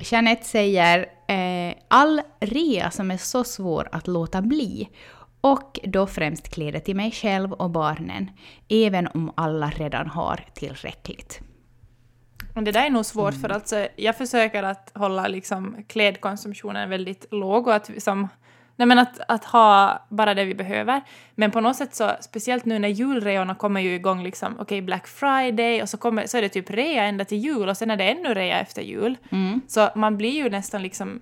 Jeanette 0.00 0.44
säger 0.44 1.06
eh, 1.26 1.74
all 1.88 2.20
rea 2.40 2.90
som 2.90 3.10
är 3.10 3.16
så 3.16 3.44
svår 3.44 3.88
att 3.92 4.06
låta 4.06 4.42
bli 4.42 4.88
och 5.40 5.80
då 5.84 6.06
främst 6.06 6.48
kläder 6.48 6.80
till 6.80 6.96
mig 6.96 7.10
själv 7.10 7.52
och 7.52 7.70
barnen, 7.70 8.30
även 8.68 9.06
om 9.06 9.32
alla 9.34 9.70
redan 9.70 10.06
har 10.06 10.46
tillräckligt. 10.54 11.40
det 12.54 12.72
där 12.72 12.86
är 12.86 12.90
nog 12.90 13.06
svårt, 13.06 13.30
mm. 13.30 13.40
för 13.40 13.48
alltså, 13.48 13.88
jag 13.96 14.16
försöker 14.16 14.62
att 14.62 14.92
hålla 14.94 15.28
liksom 15.28 15.84
klädkonsumtionen 15.88 16.90
väldigt 16.90 17.26
låg 17.30 17.66
och 17.66 17.74
att, 17.74 17.90
som, 17.98 18.28
nej 18.76 18.88
men 18.88 18.98
att, 18.98 19.20
att 19.28 19.44
ha 19.44 20.02
bara 20.08 20.34
det 20.34 20.44
vi 20.44 20.54
behöver. 20.54 21.00
Men 21.34 21.50
på 21.50 21.60
något 21.60 21.76
sätt 21.76 21.94
så, 21.94 22.10
speciellt 22.20 22.64
nu 22.64 22.78
när 22.78 22.88
julreorna 22.88 23.54
kommer 23.54 23.80
ju 23.80 23.94
igång, 23.94 24.22
liksom, 24.22 24.52
okej 24.52 24.62
okay, 24.62 24.80
Black 24.80 25.06
Friday 25.06 25.82
och 25.82 25.88
så, 25.88 25.96
kommer, 25.96 26.26
så 26.26 26.36
är 26.38 26.42
det 26.42 26.48
typ 26.48 26.70
rea 26.70 27.04
ända 27.04 27.24
till 27.24 27.38
jul 27.38 27.68
och 27.68 27.76
sen 27.76 27.90
är 27.90 27.96
det 27.96 28.04
ännu 28.04 28.34
rea 28.34 28.60
efter 28.60 28.82
jul. 28.82 29.16
Mm. 29.30 29.60
Så 29.68 29.88
man 29.94 30.16
blir 30.16 30.34
ju 30.34 30.50
nästan 30.50 30.82
liksom 30.82 31.20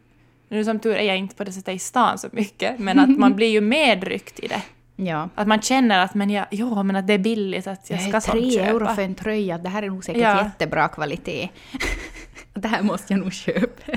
nu 0.48 0.64
som 0.64 0.78
tur 0.78 0.94
är 0.94 1.02
jag 1.02 1.16
inte 1.16 1.34
på 1.34 1.44
det 1.44 1.52
sättet 1.52 1.74
i 1.74 1.78
stan 1.78 2.18
så 2.18 2.28
mycket, 2.32 2.78
men 2.78 2.98
att 2.98 3.18
man 3.18 3.32
blir 3.36 3.48
ju 3.48 3.60
medryckt 3.60 4.40
i 4.40 4.48
det. 4.48 4.62
Ja. 4.96 5.28
Att 5.34 5.48
man 5.48 5.62
känner 5.62 6.04
att 6.04 6.14
men 6.14 6.30
jag, 6.30 6.46
ja, 6.50 6.82
men 6.82 6.96
att 6.96 7.06
det 7.06 7.12
är 7.12 7.18
billigt, 7.18 7.66
att 7.66 7.90
jag 7.90 8.00
ska 8.00 8.20
sånt 8.20 8.24
köpa. 8.24 8.38
Tre 8.38 8.58
euro 8.58 8.86
för 8.86 9.02
en 9.02 9.14
tröja, 9.14 9.58
det 9.58 9.68
här 9.68 9.82
är 9.82 9.90
nog 9.90 10.04
säkert 10.04 10.22
ja. 10.22 10.44
jättebra 10.44 10.88
kvalitet. 10.88 11.48
det 12.54 12.68
här 12.68 12.82
måste 12.82 13.12
jag 13.12 13.20
nog 13.20 13.32
köpa. 13.32 13.92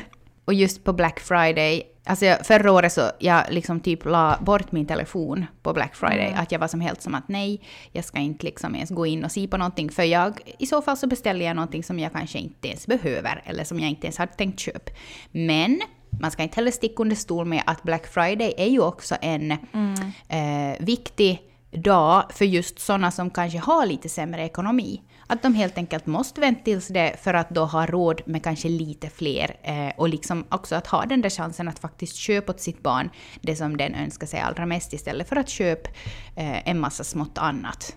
Och 0.46 0.54
just 0.54 0.84
på 0.84 0.94
Black 0.94 1.20
Friday, 1.20 1.84
alltså 2.06 2.44
förra 2.44 2.72
året 2.72 2.94
så 2.94 3.12
jag 3.20 3.44
liksom 3.50 3.80
typ 3.80 4.06
la 4.06 4.38
bort 4.42 4.72
min 4.72 4.86
telefon 4.86 5.46
på 5.62 5.74
Black 5.74 5.96
Friday. 5.96 6.28
Mm. 6.28 6.40
Att 6.40 6.52
jag 6.52 6.60
var 6.60 6.68
som 6.68 6.82
helt 6.82 7.02
som 7.02 7.16
att 7.16 7.28
nej, 7.28 7.62
jag 7.92 8.06
ska 8.06 8.20
inte 8.20 8.46
liksom 8.46 8.76
ens 8.76 8.90
gå 8.90 9.06
in 9.06 9.26
och 9.26 9.32
se 9.32 9.48
på 9.48 9.58
någonting. 9.58 9.90
För 9.90 10.04
jag, 10.04 10.40
i 10.60 10.66
så 10.66 10.82
fall 10.82 10.98
så 10.98 11.08
beställer 11.08 11.46
jag 11.46 11.56
någonting 11.56 11.84
som 11.84 12.00
jag 12.00 12.12
kanske 12.12 12.40
inte 12.40 12.68
ens 12.68 12.88
behöver. 12.88 13.44
Eller 13.46 13.64
som 13.64 13.80
jag 13.80 13.90
inte 13.90 14.08
ens 14.08 14.18
har 14.18 14.26
tänkt 14.26 14.60
köpa. 14.60 14.92
Men 15.32 15.82
man 16.22 16.32
ska 16.32 16.44
inte 16.44 16.56
heller 16.56 16.72
sticka 16.72 17.02
under 17.02 17.16
stol 17.16 17.46
med 17.46 17.64
att 17.66 17.84
Black 17.84 18.08
Friday 18.08 18.54
är 18.58 18.68
ju 18.68 18.80
också 18.80 19.16
en 19.22 19.58
mm. 19.74 19.96
eh, 20.30 20.86
viktig 20.86 21.42
dag 21.76 22.24
för 22.30 22.46
just 22.46 22.80
sådana 22.80 23.12
som 23.12 23.30
kanske 23.30 23.60
har 23.60 23.86
lite 23.86 24.10
sämre 24.10 24.46
ekonomi. 24.46 25.02
Att 25.28 25.44
de 25.44 25.54
helt 25.54 25.78
enkelt 25.78 26.06
måste 26.06 26.42
vänta 26.42 26.64
tills 26.64 26.88
det 26.88 27.16
för 27.24 27.34
att 27.34 27.50
då 27.50 27.66
ha 27.66 27.86
råd 27.86 28.22
med 28.26 28.44
kanske 28.44 28.70
lite 28.70 29.10
fler 29.10 29.58
eh, 29.64 29.92
och 29.98 30.10
liksom 30.10 30.46
också 30.50 30.76
att 30.76 30.88
ha 30.88 31.06
den 31.06 31.22
där 31.22 31.30
chansen 31.30 31.68
att 31.68 31.80
faktiskt 31.80 32.16
köpa 32.16 32.52
åt 32.52 32.60
sitt 32.60 32.84
barn 32.84 33.10
det 33.42 33.56
som 33.56 33.78
den 33.78 33.96
önskar 33.96 34.28
sig 34.28 34.40
allra 34.40 34.66
mest 34.66 34.94
istället 34.94 35.30
för 35.30 35.36
att 35.36 35.50
köpa 35.50 35.90
eh, 36.36 36.70
en 36.70 36.80
massa 36.80 37.04
smått 37.04 37.38
annat. 37.38 37.96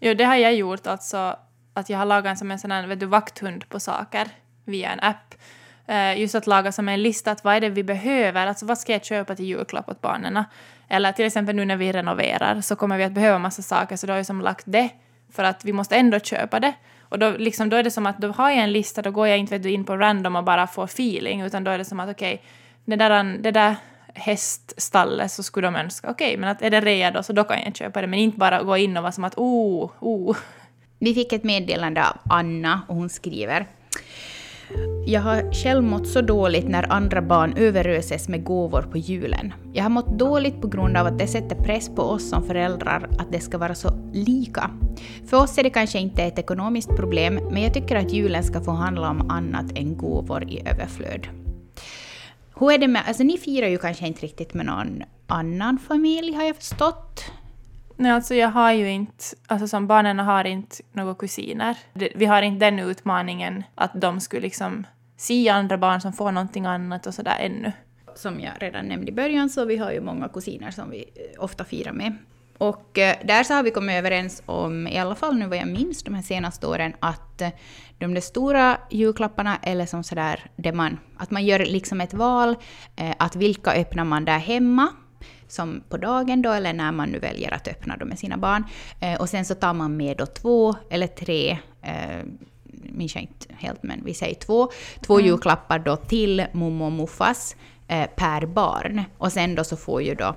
Jo, 0.00 0.14
det 0.14 0.24
har 0.24 0.36
jag 0.36 0.54
gjort 0.54 0.86
alltså 0.86 1.36
att 1.74 1.90
jag 1.90 1.98
har 1.98 2.06
lagat 2.06 2.38
som 2.38 2.50
en 2.50 2.58
sån 2.58 2.70
här 2.70 2.86
vet 2.86 3.00
du, 3.00 3.06
vakthund 3.06 3.68
på 3.68 3.80
saker 3.80 4.28
via 4.64 4.90
en 4.90 5.00
app. 5.00 5.34
Eh, 5.92 6.20
just 6.20 6.34
att 6.34 6.46
laga 6.46 6.72
som 6.72 6.88
en 6.88 7.02
lista, 7.02 7.30
att 7.30 7.44
vad 7.44 7.54
är 7.54 7.60
det 7.60 7.68
vi 7.68 7.82
behöver, 7.82 8.46
alltså 8.46 8.66
vad 8.66 8.78
ska 8.78 8.92
jag 8.92 9.04
köpa 9.04 9.34
till 9.34 9.44
julklapp 9.44 9.88
åt 9.88 10.00
barnen? 10.00 10.44
Eller 10.88 11.12
till 11.12 11.24
exempel 11.24 11.56
nu 11.56 11.64
när 11.64 11.76
vi 11.76 11.92
renoverar 11.92 12.60
så 12.60 12.76
kommer 12.76 12.98
vi 12.98 13.04
att 13.04 13.12
behöva 13.12 13.38
massa 13.38 13.62
saker, 13.62 13.96
så 13.96 14.06
då 14.06 14.12
har 14.12 14.16
jag 14.16 14.26
som 14.26 14.40
lagt 14.40 14.64
det 14.66 14.88
för 15.32 15.44
att 15.44 15.64
vi 15.64 15.72
måste 15.72 15.96
ändå 15.96 16.20
köpa 16.20 16.60
det. 16.60 16.74
Och 17.00 17.18
då, 17.18 17.30
liksom, 17.30 17.68
då 17.68 17.76
är 17.76 17.82
det 17.82 17.90
som 17.90 18.06
att 18.06 18.18
då 18.18 18.28
har 18.28 18.50
jag 18.50 18.58
en 18.58 18.72
lista, 18.72 19.02
då 19.02 19.10
går 19.10 19.28
jag 19.28 19.38
inte 19.38 19.54
vet 19.54 19.62
du, 19.62 19.70
in 19.70 19.84
på 19.84 19.96
random 19.96 20.36
och 20.36 20.44
bara 20.44 20.66
får 20.66 20.84
feeling, 20.84 21.40
utan 21.40 21.64
då 21.64 21.70
är 21.70 21.78
det 21.78 21.84
som 21.84 22.00
att 22.00 22.10
okej, 22.10 22.34
okay, 22.34 22.46
det 22.84 22.96
där, 22.96 23.24
det 23.38 23.50
där 23.50 23.76
häststallet 24.14 25.32
så 25.32 25.42
skulle 25.42 25.66
de 25.66 25.76
önska, 25.76 26.10
okej, 26.10 26.26
okay, 26.26 26.40
men 26.40 26.48
att 26.48 26.62
är 26.62 26.70
det 26.70 26.80
rea 26.80 27.10
då 27.10 27.22
så 27.22 27.32
då 27.32 27.44
kan 27.44 27.62
jag 27.64 27.76
köpa 27.76 28.00
det, 28.00 28.06
men 28.06 28.18
inte 28.18 28.38
bara 28.38 28.62
gå 28.62 28.76
in 28.76 28.96
och 28.96 29.02
vara 29.02 29.12
som 29.12 29.24
att 29.24 29.34
oh, 29.36 29.90
oh. 30.00 30.36
Vi 30.98 31.14
fick 31.14 31.32
ett 31.32 31.44
meddelande 31.44 32.08
av 32.08 32.16
Anna 32.24 32.82
och 32.88 32.94
hon 32.94 33.08
skriver 33.08 33.66
jag 35.06 35.20
har 35.20 35.52
själv 35.52 35.82
mått 35.82 36.08
så 36.08 36.20
dåligt 36.20 36.68
när 36.68 36.92
andra 36.92 37.22
barn 37.22 37.54
överöses 37.56 38.28
med 38.28 38.44
gåvor 38.44 38.82
på 38.82 38.98
julen. 38.98 39.52
Jag 39.72 39.82
har 39.82 39.90
mått 39.90 40.18
dåligt 40.18 40.60
på 40.60 40.68
grund 40.68 40.96
av 40.96 41.06
att 41.06 41.18
det 41.18 41.26
sätter 41.26 41.56
press 41.56 41.88
på 41.88 42.02
oss 42.02 42.28
som 42.28 42.44
föräldrar 42.44 43.08
att 43.18 43.32
det 43.32 43.40
ska 43.40 43.58
vara 43.58 43.74
så 43.74 43.88
lika. 44.12 44.70
För 45.26 45.42
oss 45.42 45.58
är 45.58 45.62
det 45.62 45.70
kanske 45.70 45.98
inte 45.98 46.22
ett 46.22 46.38
ekonomiskt 46.38 46.96
problem, 46.96 47.40
men 47.50 47.62
jag 47.62 47.74
tycker 47.74 47.96
att 47.96 48.12
julen 48.12 48.44
ska 48.44 48.60
få 48.60 48.70
handla 48.70 49.10
om 49.10 49.30
annat 49.30 49.78
än 49.78 49.96
gåvor 49.96 50.44
i 50.44 50.60
överflöd. 50.68 51.26
Hur 52.58 52.72
är 52.72 52.78
det 52.78 52.88
med, 52.88 53.02
alltså 53.06 53.22
ni 53.22 53.38
firar 53.38 53.68
ju 53.68 53.78
kanske 53.78 54.06
inte 54.06 54.22
riktigt 54.22 54.54
med 54.54 54.66
någon 54.66 55.02
annan 55.26 55.78
familj 55.78 56.34
har 56.34 56.44
jag 56.44 56.56
förstått? 56.56 57.24
Nej, 57.96 58.12
alltså 58.12 58.34
jag 58.34 58.48
har 58.48 58.72
ju 58.72 58.90
inte, 58.90 59.24
alltså 59.46 59.68
som 59.68 59.86
barnen 59.86 60.18
har 60.18 60.44
inte 60.44 60.76
några 60.92 61.14
kusiner. 61.14 61.76
Vi 62.14 62.24
har 62.24 62.42
inte 62.42 62.64
den 62.64 62.78
utmaningen 62.78 63.64
att 63.74 63.90
de 63.94 64.20
skulle 64.20 64.42
liksom 64.42 64.86
se 65.16 65.48
andra 65.48 65.78
barn 65.78 66.00
som 66.00 66.12
får 66.12 66.32
någonting 66.32 66.66
annat 66.66 67.06
och 67.06 67.14
sådär 67.14 67.36
ännu. 67.40 67.72
Som 68.14 68.40
jag 68.40 68.52
redan 68.58 68.88
nämnde 68.88 69.10
i 69.10 69.14
början 69.14 69.50
så 69.50 69.64
vi 69.64 69.76
har 69.76 69.92
ju 69.92 70.00
många 70.00 70.28
kusiner 70.28 70.70
som 70.70 70.90
vi 70.90 70.98
eh, 70.98 71.44
ofta 71.44 71.64
firar 71.64 71.92
med. 71.92 72.16
Och 72.58 72.98
eh, 72.98 73.16
där 73.24 73.44
så 73.44 73.54
har 73.54 73.62
vi 73.62 73.70
kommit 73.70 73.94
överens 73.94 74.42
om, 74.46 74.86
i 74.86 74.98
alla 74.98 75.14
fall 75.14 75.36
nu 75.36 75.46
vad 75.46 75.58
jag 75.58 75.68
minns 75.68 76.02
de 76.02 76.14
här 76.14 76.22
senaste 76.22 76.66
åren, 76.66 76.92
att 77.00 77.40
eh, 77.40 77.48
de 77.98 78.14
där 78.14 78.20
stora 78.20 78.76
julklapparna, 78.90 79.58
eller 79.62 79.86
som 79.86 80.04
sådär, 80.04 80.50
det 80.56 80.72
man, 80.72 80.98
att 81.16 81.30
man 81.30 81.44
gör 81.44 81.58
liksom 81.58 82.00
ett 82.00 82.14
val, 82.14 82.56
att 83.18 83.36
vilka 83.36 83.72
öppnar 83.72 84.04
man 84.04 84.24
där 84.24 84.38
hemma, 84.38 84.88
som 85.52 85.82
på 85.88 85.96
dagen 85.96 86.42
då, 86.42 86.52
eller 86.52 86.72
när 86.72 86.92
man 86.92 87.08
nu 87.08 87.18
väljer 87.18 87.54
att 87.54 87.68
öppna 87.68 87.96
dem 87.96 88.08
med 88.08 88.18
sina 88.18 88.36
barn. 88.36 88.64
och 89.18 89.28
sen 89.28 89.44
så 89.44 89.54
tar 89.54 89.74
man 89.74 89.96
med 89.96 90.16
då 90.16 90.26
två 90.26 90.74
eller 90.90 91.06
tre 91.06 91.58
minns 92.92 93.14
jag 93.14 93.22
inte 93.22 93.46
helt, 93.54 93.82
men 93.82 94.04
vi 94.04 94.14
säger 94.14 94.34
två, 94.34 94.72
två 95.00 95.14
mm. 95.14 95.26
julklappar 95.26 95.78
då 95.78 95.96
till 95.96 96.46
mommo 96.52 96.84
och 96.84 96.92
muffas 96.92 97.56
eh, 97.88 98.10
per 98.16 98.46
barn. 98.46 99.02
Och 99.18 99.32
sen 99.32 99.54
då 99.54 99.64
så 99.64 99.76
får 99.76 100.02
ju 100.02 100.14
då 100.14 100.34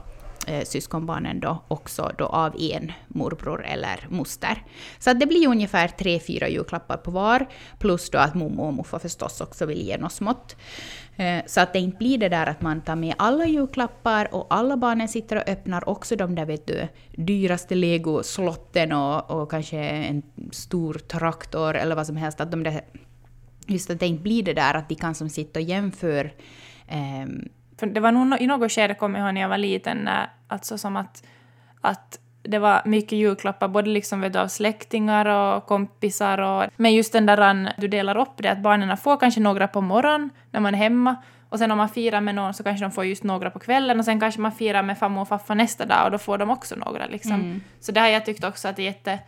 eh, 0.48 0.64
syskonbarnen 0.64 1.40
då 1.40 1.64
också 1.68 2.12
då 2.18 2.26
av 2.26 2.56
en 2.60 2.92
morbror 3.08 3.66
eller 3.66 4.08
moster. 4.10 4.64
Så 5.00 5.10
att 5.10 5.20
det 5.20 5.26
blir 5.26 5.48
ungefär 5.48 5.88
tre, 5.88 6.20
fyra 6.20 6.50
julklappar 6.50 6.98
på 6.98 7.12
var, 7.12 7.46
plus 7.80 8.10
då 8.10 8.18
att 8.18 8.36
mommo 8.36 8.64
och 8.64 8.74
muffa 8.74 9.00
förstås 9.00 9.42
också 9.42 9.66
vill 9.66 9.82
ge 9.82 9.98
något 9.98 10.14
smått. 10.14 10.56
Eh, 11.18 11.44
så 11.46 11.62
att 11.62 11.74
det 11.74 11.80
inte 11.80 11.98
blir 11.98 12.18
det 12.18 12.30
där 12.30 12.48
att 12.48 12.62
man 12.62 12.82
tar 12.82 12.96
med 12.96 13.16
alla 13.18 13.46
julklappar 13.46 14.36
och 14.36 14.48
alla 14.50 14.78
barnen 14.78 15.08
sitter 15.08 15.36
och 15.36 15.50
öppnar 15.50 15.90
också 15.90 16.16
de 16.16 16.36
där 16.36 16.46
vet 16.46 16.68
du, 16.68 16.88
dyraste 17.12 17.76
legoslotten 17.76 18.92
och, 18.92 19.32
och 19.32 19.52
kanske 19.52 19.78
en 19.80 20.24
stor 20.52 20.94
traktor 20.94 21.76
eller 21.76 21.96
vad 21.96 22.08
som 22.08 22.16
helst. 22.16 22.42
Att 22.42 22.52
de 22.52 22.64
där, 22.64 22.82
just 23.68 23.90
att 23.90 24.00
det 24.00 24.08
inte 24.08 24.24
blir 24.24 24.44
det 24.44 24.54
där 24.54 24.74
att 24.74 24.90
de 24.90 24.96
kan 24.96 25.16
som 25.16 25.30
sitta 25.30 25.60
och 25.60 25.66
jämför 25.66 26.34
um, 27.24 27.50
för 27.78 27.88
det 27.88 28.00
var 28.00 28.12
nog 28.12 28.42
i 28.42 28.48
något 28.48 28.72
skede, 28.72 28.94
kommer 28.94 29.20
jag 29.20 29.26
ihåg 29.26 29.34
när 29.34 29.42
jag 29.42 29.50
var 29.50 29.58
liten, 29.58 30.10
alltså 30.48 30.78
som 30.78 30.96
att, 30.96 31.24
att 31.82 32.20
det 32.48 32.60
var 32.60 32.82
mycket 32.86 33.12
julklappar, 33.12 33.68
både 33.68 33.90
liksom 33.90 34.22
vet 34.22 34.34
du, 34.34 34.40
av 34.40 34.48
släktingar 34.48 35.26
och 35.26 35.66
kompisar. 35.66 36.38
Och, 36.38 36.66
men 36.76 36.94
just 36.94 37.14
den 37.14 37.26
där 37.26 37.74
du 37.78 37.88
delar 37.88 38.18
upp 38.18 38.34
det, 38.38 38.52
att 38.52 38.60
barnen 38.60 38.98
får 38.98 39.18
kanske 39.18 39.42
några 39.42 39.68
på 39.68 39.82
morgonen 39.82 40.30
när 40.52 40.60
man 40.60 40.74
är 40.74 40.78
hemma, 40.78 41.16
och 41.50 41.60
sen 41.60 41.72
om 41.72 41.78
man 41.78 41.90
firar 41.90 42.22
med 42.22 42.36
någon 42.36 42.54
så 42.54 42.64
kanske 42.64 42.86
de 42.86 42.92
får 42.92 43.06
just 43.06 43.24
några 43.24 43.50
på 43.50 43.60
kvällen, 43.60 44.00
och 44.00 44.06
sen 44.06 44.20
kanske 44.20 44.42
man 44.42 44.52
firar 44.52 44.84
med 44.84 44.98
farmor 44.98 45.22
och 45.22 45.28
farfar 45.28 45.56
nästa 45.56 45.86
dag, 45.86 46.06
och 46.06 46.12
då 46.12 46.18
får 46.18 46.38
de 46.38 46.50
också 46.50 46.76
några. 46.76 47.06
Liksom. 47.06 47.34
Mm. 47.34 47.62
Så 47.80 47.92
det 47.92 48.00
har 48.00 48.08
jag 48.08 48.26
tyckt 48.26 48.44
också 48.44 48.68
att 48.68 48.76
det 48.76 48.88
är 48.88 49.20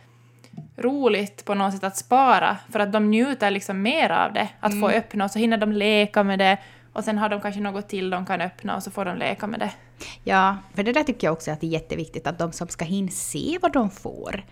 jätteroligt 0.76 1.44
på 1.44 1.54
något 1.54 1.74
sätt 1.74 1.84
att 1.84 1.96
spara, 1.96 2.56
för 2.72 2.80
att 2.80 2.92
de 2.92 3.10
njuter 3.10 3.50
liksom 3.50 3.82
mer 3.82 4.10
av 4.10 4.32
det, 4.32 4.48
att 4.60 4.72
mm. 4.72 4.80
få 4.80 4.96
öppna, 4.96 5.24
och 5.24 5.30
så 5.30 5.38
hinner 5.38 5.56
de 5.56 5.72
leka 5.72 6.22
med 6.22 6.38
det, 6.38 6.58
och 6.92 7.04
sen 7.04 7.18
har 7.18 7.28
de 7.28 7.40
kanske 7.40 7.60
något 7.60 7.88
till 7.88 8.10
de 8.10 8.26
kan 8.26 8.40
öppna 8.40 8.76
och 8.76 8.82
så 8.82 8.90
får 8.90 9.04
de 9.04 9.16
leka 9.16 9.46
med 9.46 9.60
det. 9.60 9.70
Ja, 10.24 10.56
för 10.74 10.82
det 10.82 10.92
där 10.92 11.04
tycker 11.04 11.26
jag 11.26 11.32
också 11.32 11.50
att 11.50 11.60
det 11.60 11.66
är 11.66 11.70
jätteviktigt 11.70 12.26
att 12.26 12.38
de 12.38 12.52
som 12.52 12.68
ska 12.68 12.84
hinna 12.84 13.10
se 13.10 13.58
vad 13.62 13.72
de 13.72 13.90
får 13.90 14.44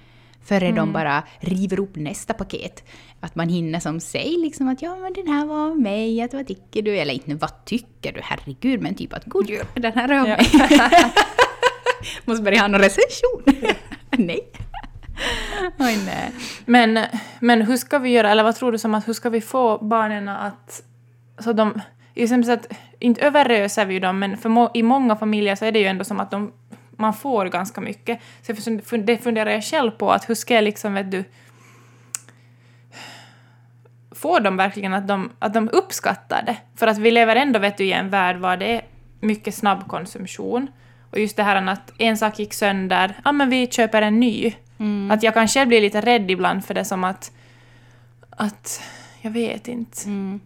före 0.47 0.66
mm. 0.66 0.76
de 0.76 0.93
bara 0.93 1.23
river 1.40 1.81
upp 1.81 1.97
nästa 1.97 2.35
paket. 2.35 2.85
Att 3.21 3.35
man 3.35 3.49
hinner 3.49 3.81
som 3.81 4.00
säger 4.00 4.38
liksom 4.38 4.69
att 4.69 4.83
ja 4.83 4.97
men 4.97 5.12
den 5.12 5.26
här 5.26 5.47
var 5.47 5.66
av 5.66 5.81
mig, 5.81 6.23
att 6.23 6.35
vad 6.35 6.47
tycker 6.47 6.83
du? 6.83 6.97
Eller 6.97 7.14
inte 7.14 7.35
vad 7.35 7.64
tycker 7.64 8.12
du, 8.12 8.21
herregud, 8.23 8.83
men 8.83 8.95
typ 8.95 9.12
att 9.12 9.25
god 9.25 9.50
jul, 9.50 9.66
den 9.75 9.93
här 9.93 10.09
är 10.09 10.19
av 10.19 10.28
mig. 10.28 10.47
Måste 12.25 12.43
börja 12.43 12.61
ha 12.61 12.69
någon 12.69 12.81
recension. 12.81 13.43
Nej. 14.11 14.49
Oj, 15.78 15.99
nej. 16.07 16.33
Men, 16.64 16.99
men 17.40 17.62
hur 17.62 17.76
ska 17.76 17.99
vi 17.99 18.11
göra, 18.11 18.31
eller 18.31 18.43
vad 18.43 18.57
tror 18.57 18.73
du 18.73 18.78
som 18.78 18.95
att 18.95 19.09
hur 19.09 19.12
ska 19.12 19.31
vi 19.31 19.40
få 19.40 19.78
barnen 19.78 20.28
att... 20.28 20.83
Så 21.38 21.52
de, 21.52 21.81
så 22.44 22.52
att, 22.52 22.73
inte 22.99 23.20
överöser 23.20 23.87
vi 23.87 23.99
dem, 23.99 24.18
men 24.18 24.37
för 24.37 24.49
må, 24.49 24.70
i 24.75 24.82
många 24.82 25.16
familjer 25.16 25.54
så 25.54 25.64
är 25.64 25.73
det 25.73 25.78
ju 25.78 25.87
ändå 25.87 26.04
som 26.04 26.20
att 26.20 26.30
de, 26.30 26.52
man 26.96 27.14
får 27.14 27.46
ganska 27.46 27.80
mycket. 27.80 28.20
Så 28.42 28.52
det 28.96 29.18
funderar 29.18 29.50
jag 29.50 29.64
själv 29.64 29.90
på, 29.90 30.12
att 30.12 30.28
hur 30.28 30.35
ska 30.35 30.54
jag 30.54 30.64
liksom, 30.64 30.94
vet 30.94 31.11
du... 31.11 31.25
Får 34.11 34.40
de 34.40 34.56
verkligen 34.56 34.94
att 34.94 35.08
de, 35.08 35.30
att 35.38 35.54
de 35.54 35.70
uppskattar 35.73 36.42
det? 36.42 36.56
För 36.76 36.87
att 36.87 36.99
vi 36.99 37.11
lever 37.11 37.37
ändå, 37.37 37.58
vet 37.58 37.76
du, 37.76 37.85
i 37.85 37.92
en 37.92 38.11
värld 38.11 38.37
var 38.37 38.56
det 38.56 38.66
är 38.66 38.82
mycket 39.20 39.54
snabb 39.54 39.88
konsumtion. 39.88 40.68
Och 41.11 41.18
just 41.18 41.37
det 41.37 41.42
här 41.42 41.66
att 41.66 41.92
en 41.99 42.16
sak 42.16 42.38
gick 42.38 42.54
sönder, 42.54 43.14
ja 43.25 43.32
men 43.32 43.50
vi 43.50 43.66
köper 43.66 44.02
en 44.02 44.20
ny. 44.20 44.54
Mm. 44.78 45.11
Att 45.11 45.23
jag 45.23 45.35
kan 45.35 45.49
själv 45.49 45.68
bli 45.68 45.80
lite 45.80 46.00
rädd 46.00 46.30
ibland 46.30 46.64
för 46.64 46.75
det 46.75 46.85
som 46.85 47.04
att... 47.04 47.32
att 48.30 48.82
jag 49.20 49.30
vet 49.30 49.68
inte. 49.68 50.06
Mm. 50.06 50.40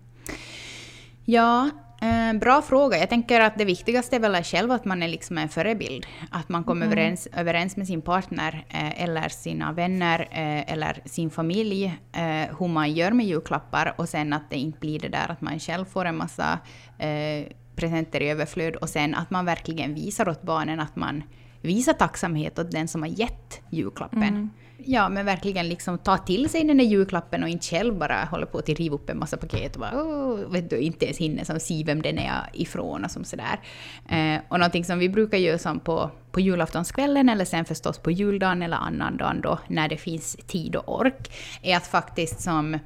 Ja, 1.31 1.71
eh, 2.01 2.39
bra 2.39 2.63
fråga. 2.63 2.99
Jag 2.99 3.09
tänker 3.09 3.41
att 3.41 3.59
det 3.59 3.65
viktigaste 3.65 4.17
är 4.17 4.21
väl 4.21 4.45
själv 4.45 4.71
att 4.71 4.85
man 4.85 5.03
är 5.03 5.09
liksom 5.09 5.39
en 5.39 5.49
förebild. 5.49 6.07
Att 6.31 6.49
man 6.49 6.65
kommer 6.65 6.87
mm. 6.87 6.99
överens, 6.99 7.29
överens 7.33 7.77
med 7.77 7.87
sin 7.87 8.03
partner 8.03 8.65
eh, 8.69 9.03
eller 9.03 9.29
sina 9.29 9.73
vänner 9.73 10.21
eh, 10.21 10.73
eller 10.73 11.03
sin 11.05 11.31
familj 11.31 11.85
eh, 12.13 12.57
hur 12.59 12.69
man 12.69 12.93
gör 12.93 13.13
med 13.13 13.27
julklappar 13.27 13.95
och 13.99 14.09
sen 14.09 14.33
att 14.33 14.51
det 14.51 14.57
inte 14.57 14.79
blir 14.79 14.99
det 14.99 15.09
där 15.09 15.31
att 15.31 15.41
man 15.41 15.61
själv 15.61 15.85
får 15.85 16.05
en 16.05 16.17
massa 16.17 16.59
eh, 16.99 17.47
presenter 17.77 18.23
i 18.23 18.31
överflöd 18.31 18.77
och 18.77 18.89
sen 18.89 19.15
att 19.15 19.31
man 19.31 19.45
verkligen 19.45 19.95
visar 19.95 20.29
åt 20.29 20.43
barnen 20.43 20.81
att 20.81 20.97
man 20.97 21.23
visar 21.61 21.93
tacksamhet 21.93 22.59
åt 22.59 22.71
den 22.71 22.89
som 22.89 23.03
har 23.03 23.09
gett 23.09 23.61
julklappen. 23.71 24.23
Mm. 24.23 24.51
Ja, 24.85 25.09
men 25.09 25.27
verkligen 25.27 25.69
liksom 25.69 25.99
ta 25.99 26.19
till 26.19 26.49
sig 26.49 26.65
den 26.65 26.77
där 26.77 26.85
julklappen 26.85 27.43
och 27.43 27.49
inte 27.49 27.67
själv 27.67 27.99
bara 27.99 28.25
hålla 28.25 28.47
på 28.47 28.59
att 28.59 28.69
riva 28.69 28.95
upp 28.95 29.11
en 29.11 29.19
massa 29.19 29.37
paket 29.37 29.75
och 29.75 29.81
bara 29.81 30.03
oh, 30.03 30.51
vet 30.51 30.71
du, 30.71 30.79
inte 30.79 31.05
ens 31.05 31.19
hinner 31.19 31.45
som 31.45 31.61
se 31.61 31.85
vem 31.85 32.03
den 32.03 32.19
är 32.19 32.51
ifrån 32.53 33.05
och 33.05 33.11
som 33.11 33.25
sådär. 33.25 33.61
Eh, 34.09 34.41
och 34.49 34.59
någonting 34.59 34.85
som 34.85 34.99
vi 34.99 35.09
brukar 35.09 35.39
göra 35.39 35.59
som 35.59 35.81
på, 35.81 36.11
på 36.31 36.41
julaftonskvällen 36.41 37.29
eller 37.29 37.45
sen 37.45 37.65
förstås 37.65 37.99
på 37.99 38.11
juldagen 38.11 38.63
eller 38.63 38.77
annan 38.77 39.17
dag 39.17 39.37
då 39.43 39.59
när 39.69 39.89
det 39.89 39.97
finns 39.97 40.37
tid 40.47 40.77
och 40.77 41.01
ork 41.01 41.33
är 41.63 41.77
att 41.77 41.87
faktiskt 41.87 42.41
som 42.41 42.79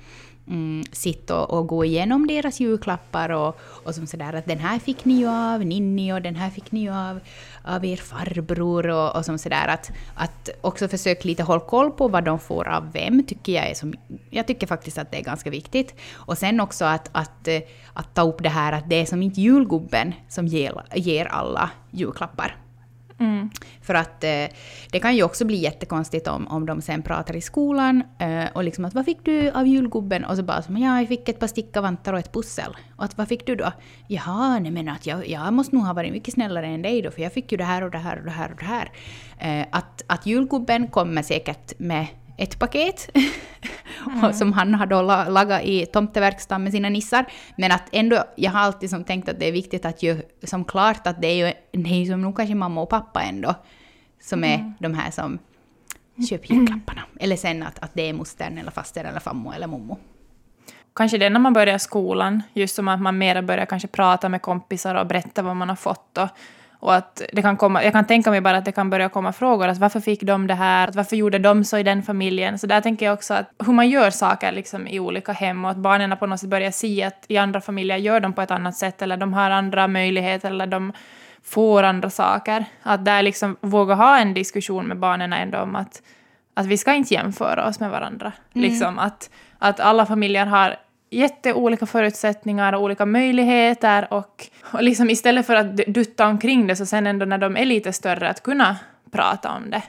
mm, 0.48 0.84
sitta 0.92 1.40
och, 1.40 1.58
och, 1.58 1.66
gå 1.66 1.84
igenom 1.84 2.26
deras 2.26 2.60
julklappar 2.60 3.30
och, 3.30 3.60
och 3.60 3.94
som 3.94 4.06
sådär 4.06 4.32
att 4.32 4.46
den 4.46 4.58
här 4.58 4.78
fick 4.78 5.04
ni 5.04 5.14
ju 5.14 5.28
av 5.28 5.64
Ninni 5.64 6.12
och 6.12 6.22
den 6.22 6.36
här 6.36 6.50
fick 6.50 6.72
ni 6.72 6.80
ju 6.80 6.90
av, 6.90 7.20
av 7.64 7.84
er 7.84 7.96
farbror 7.96 8.88
och, 8.88 9.16
och 9.16 9.24
som 9.24 9.38
sådär 9.38 9.68
att, 9.68 9.90
att 10.14 10.50
också 10.60 10.88
försöka 10.88 11.28
lite 11.28 11.42
hålla 11.42 11.60
koll 11.60 11.90
på 11.90 12.08
vad 12.08 12.24
de 12.24 12.38
får 12.38 12.68
av 12.68 12.92
vem 12.92 13.24
tycker 13.26 13.52
jag 13.52 13.70
är 13.70 13.74
som, 13.74 13.94
jag 14.30 14.46
tycker 14.46 14.66
faktiskt 14.66 14.98
att 14.98 15.10
det 15.10 15.18
är 15.18 15.24
ganska 15.24 15.50
viktigt. 15.50 15.94
Och 16.14 16.38
sen 16.38 16.60
också 16.60 16.84
att, 16.84 17.10
att, 17.12 17.48
eh, 17.48 17.60
att 17.92 18.14
ta 18.14 18.22
upp 18.22 18.42
det 18.42 18.48
här 18.48 18.72
att 18.72 18.90
det 18.90 18.96
är 18.96 19.06
som 19.06 19.22
inte 19.22 19.40
julgubben 19.40 20.12
som 20.28 20.46
ger, 20.46 20.82
ger 20.94 21.26
alla 21.26 21.70
julklappar. 21.90 22.63
Mm. 23.18 23.50
För 23.80 23.94
att 23.94 24.24
eh, 24.24 24.46
det 24.90 25.00
kan 25.00 25.16
ju 25.16 25.22
också 25.22 25.44
bli 25.44 25.56
jättekonstigt 25.56 26.28
om, 26.28 26.46
om 26.46 26.66
de 26.66 26.82
sen 26.82 27.02
pratar 27.02 27.36
i 27.36 27.40
skolan 27.40 28.02
eh, 28.18 28.44
och 28.54 28.64
liksom 28.64 28.84
att 28.84 28.94
vad 28.94 29.04
fick 29.04 29.24
du 29.24 29.50
av 29.50 29.66
julgubben? 29.66 30.24
Och 30.24 30.36
så 30.36 30.42
bara 30.42 30.62
som 30.62 30.76
ja, 30.76 30.98
jag 30.98 31.08
fick 31.08 31.28
ett 31.28 31.38
par 31.38 31.46
stickavantar 31.46 32.12
och 32.12 32.18
ett 32.18 32.32
pussel. 32.32 32.76
Och 32.96 33.04
att 33.04 33.18
vad 33.18 33.28
fick 33.28 33.46
du 33.46 33.56
då? 33.56 33.72
Jaha, 34.06 34.58
nej 34.58 34.70
men 34.70 34.88
att 34.88 35.06
jag, 35.06 35.28
jag 35.28 35.52
måste 35.52 35.76
nog 35.76 35.84
ha 35.84 35.92
varit 35.92 36.12
mycket 36.12 36.34
snällare 36.34 36.66
än 36.66 36.82
dig 36.82 37.02
då 37.02 37.10
för 37.10 37.22
jag 37.22 37.32
fick 37.32 37.52
ju 37.52 37.58
det 37.58 37.64
här 37.64 37.82
och 37.82 37.90
det 37.90 37.98
här 37.98 38.18
och 38.18 38.24
det 38.24 38.30
här 38.30 38.50
och 38.50 38.58
det 38.58 38.64
här. 38.64 38.90
Eh, 39.38 39.66
att, 39.70 40.02
att 40.06 40.26
julgubben 40.26 40.88
kommer 40.88 41.22
säkert 41.22 41.78
med 41.78 42.06
ett 42.36 42.58
paket 42.58 43.10
mm. 44.06 44.32
som 44.32 44.52
han 44.52 44.74
har 44.74 44.86
då 44.86 45.02
lagat 45.02 45.62
i 45.62 45.86
tomteverkstan 45.86 46.64
med 46.64 46.72
sina 46.72 46.88
nissar. 46.88 47.24
Men 47.56 47.72
att 47.72 47.88
ändå, 47.92 48.24
jag 48.36 48.50
har 48.50 48.60
alltid 48.60 48.90
som 48.90 49.04
tänkt 49.04 49.28
att 49.28 49.40
det 49.40 49.48
är 49.48 49.52
viktigt 49.52 49.84
att 49.84 50.02
ju 50.02 50.22
som 50.42 50.64
klart 50.64 51.06
att 51.06 51.22
det 51.22 51.26
är 51.26 51.46
ju, 51.46 51.52
det 51.82 51.90
är 51.90 51.98
ju 51.98 52.06
som 52.06 52.22
nog 52.22 52.36
kanske 52.36 52.54
mamma 52.54 52.82
och 52.82 52.88
pappa 52.88 53.22
ändå 53.22 53.54
som 54.20 54.44
är 54.44 54.54
mm. 54.54 54.74
de 54.78 54.94
här 54.94 55.10
som 55.10 55.38
köper 56.30 56.54
julklapparna. 56.54 57.02
Eller 57.20 57.36
sen 57.36 57.62
att, 57.62 57.78
att 57.78 57.90
det 57.94 58.08
är 58.08 58.12
mostern 58.12 58.58
eller 58.58 58.70
faster 58.70 59.04
eller 59.04 59.20
fammo 59.20 59.52
eller 59.52 59.66
mommo. 59.66 59.98
Kanske 60.94 61.18
det 61.18 61.30
när 61.30 61.40
man 61.40 61.52
börjar 61.52 61.78
skolan, 61.78 62.42
just 62.52 62.74
som 62.74 62.88
att 62.88 63.00
man 63.00 63.18
mer 63.18 63.42
börjar 63.42 63.66
kanske 63.66 63.88
prata 63.88 64.28
med 64.28 64.42
kompisar 64.42 64.94
och 64.94 65.06
berätta 65.06 65.42
vad 65.42 65.56
man 65.56 65.68
har 65.68 65.76
fått. 65.76 66.18
Och 66.18 66.28
och 66.84 66.94
att 66.94 67.22
det 67.32 67.42
kan 67.42 67.56
komma, 67.56 67.84
jag 67.84 67.92
kan 67.92 68.06
tänka 68.06 68.30
mig 68.30 68.40
bara 68.40 68.56
att 68.56 68.64
det 68.64 68.72
kan 68.72 68.90
börja 68.90 69.08
komma 69.08 69.32
frågor. 69.32 69.68
Att 69.68 69.78
varför 69.78 70.00
fick 70.00 70.22
de 70.22 70.46
det 70.46 70.54
här? 70.54 70.88
Att 70.88 70.94
varför 70.94 71.16
gjorde 71.16 71.38
de 71.38 71.64
så 71.64 71.78
i 71.78 71.82
den 71.82 72.02
familjen? 72.02 72.58
Så 72.58 72.66
där 72.66 72.80
tänker 72.80 73.06
jag 73.06 73.12
också 73.12 73.34
att 73.34 73.50
hur 73.66 73.72
man 73.72 73.88
gör 73.88 74.10
saker 74.10 74.52
liksom 74.52 74.86
i 74.86 75.00
olika 75.00 75.32
hem 75.32 75.64
och 75.64 75.70
att 75.70 75.76
barnen 75.76 76.16
på 76.16 76.26
något 76.26 76.40
sätt 76.40 76.50
börjar 76.50 76.70
se 76.70 77.02
att 77.02 77.24
i 77.28 77.36
andra 77.36 77.60
familjer 77.60 77.96
gör 77.96 78.20
de 78.20 78.32
på 78.32 78.42
ett 78.42 78.50
annat 78.50 78.76
sätt 78.76 79.02
eller 79.02 79.16
de 79.16 79.32
har 79.32 79.50
andra 79.50 79.88
möjligheter 79.88 80.50
eller 80.50 80.66
de 80.66 80.92
får 81.44 81.82
andra 81.82 82.10
saker. 82.10 82.64
Att 82.82 83.04
där 83.04 83.22
liksom 83.22 83.56
våga 83.60 83.94
ha 83.94 84.18
en 84.18 84.34
diskussion 84.34 84.86
med 84.86 84.98
barnen 84.98 85.32
ändå 85.32 85.58
om 85.58 85.76
att, 85.76 86.02
att 86.54 86.66
vi 86.66 86.76
ska 86.76 86.94
inte 86.94 87.14
jämföra 87.14 87.68
oss 87.68 87.80
med 87.80 87.90
varandra. 87.90 88.32
Mm. 88.54 88.70
Liksom 88.70 88.98
att, 88.98 89.30
att 89.58 89.80
alla 89.80 90.06
familjer 90.06 90.46
har 90.46 90.76
jätteolika 91.14 91.86
förutsättningar 91.86 92.72
och 92.72 92.82
olika 92.82 93.06
möjligheter 93.06 94.06
och, 94.10 94.46
och 94.60 94.82
liksom 94.82 95.10
istället 95.10 95.46
för 95.46 95.56
att 95.56 95.76
dutta 95.76 96.26
omkring 96.26 96.66
det 96.66 96.76
så 96.76 96.86
sen 96.86 97.06
ändå 97.06 97.26
när 97.26 97.38
de 97.38 97.56
är 97.56 97.64
lite 97.64 97.92
större 97.92 98.28
att 98.28 98.42
kunna 98.42 98.76
prata 99.10 99.50
om 99.50 99.70
det. 99.70 99.82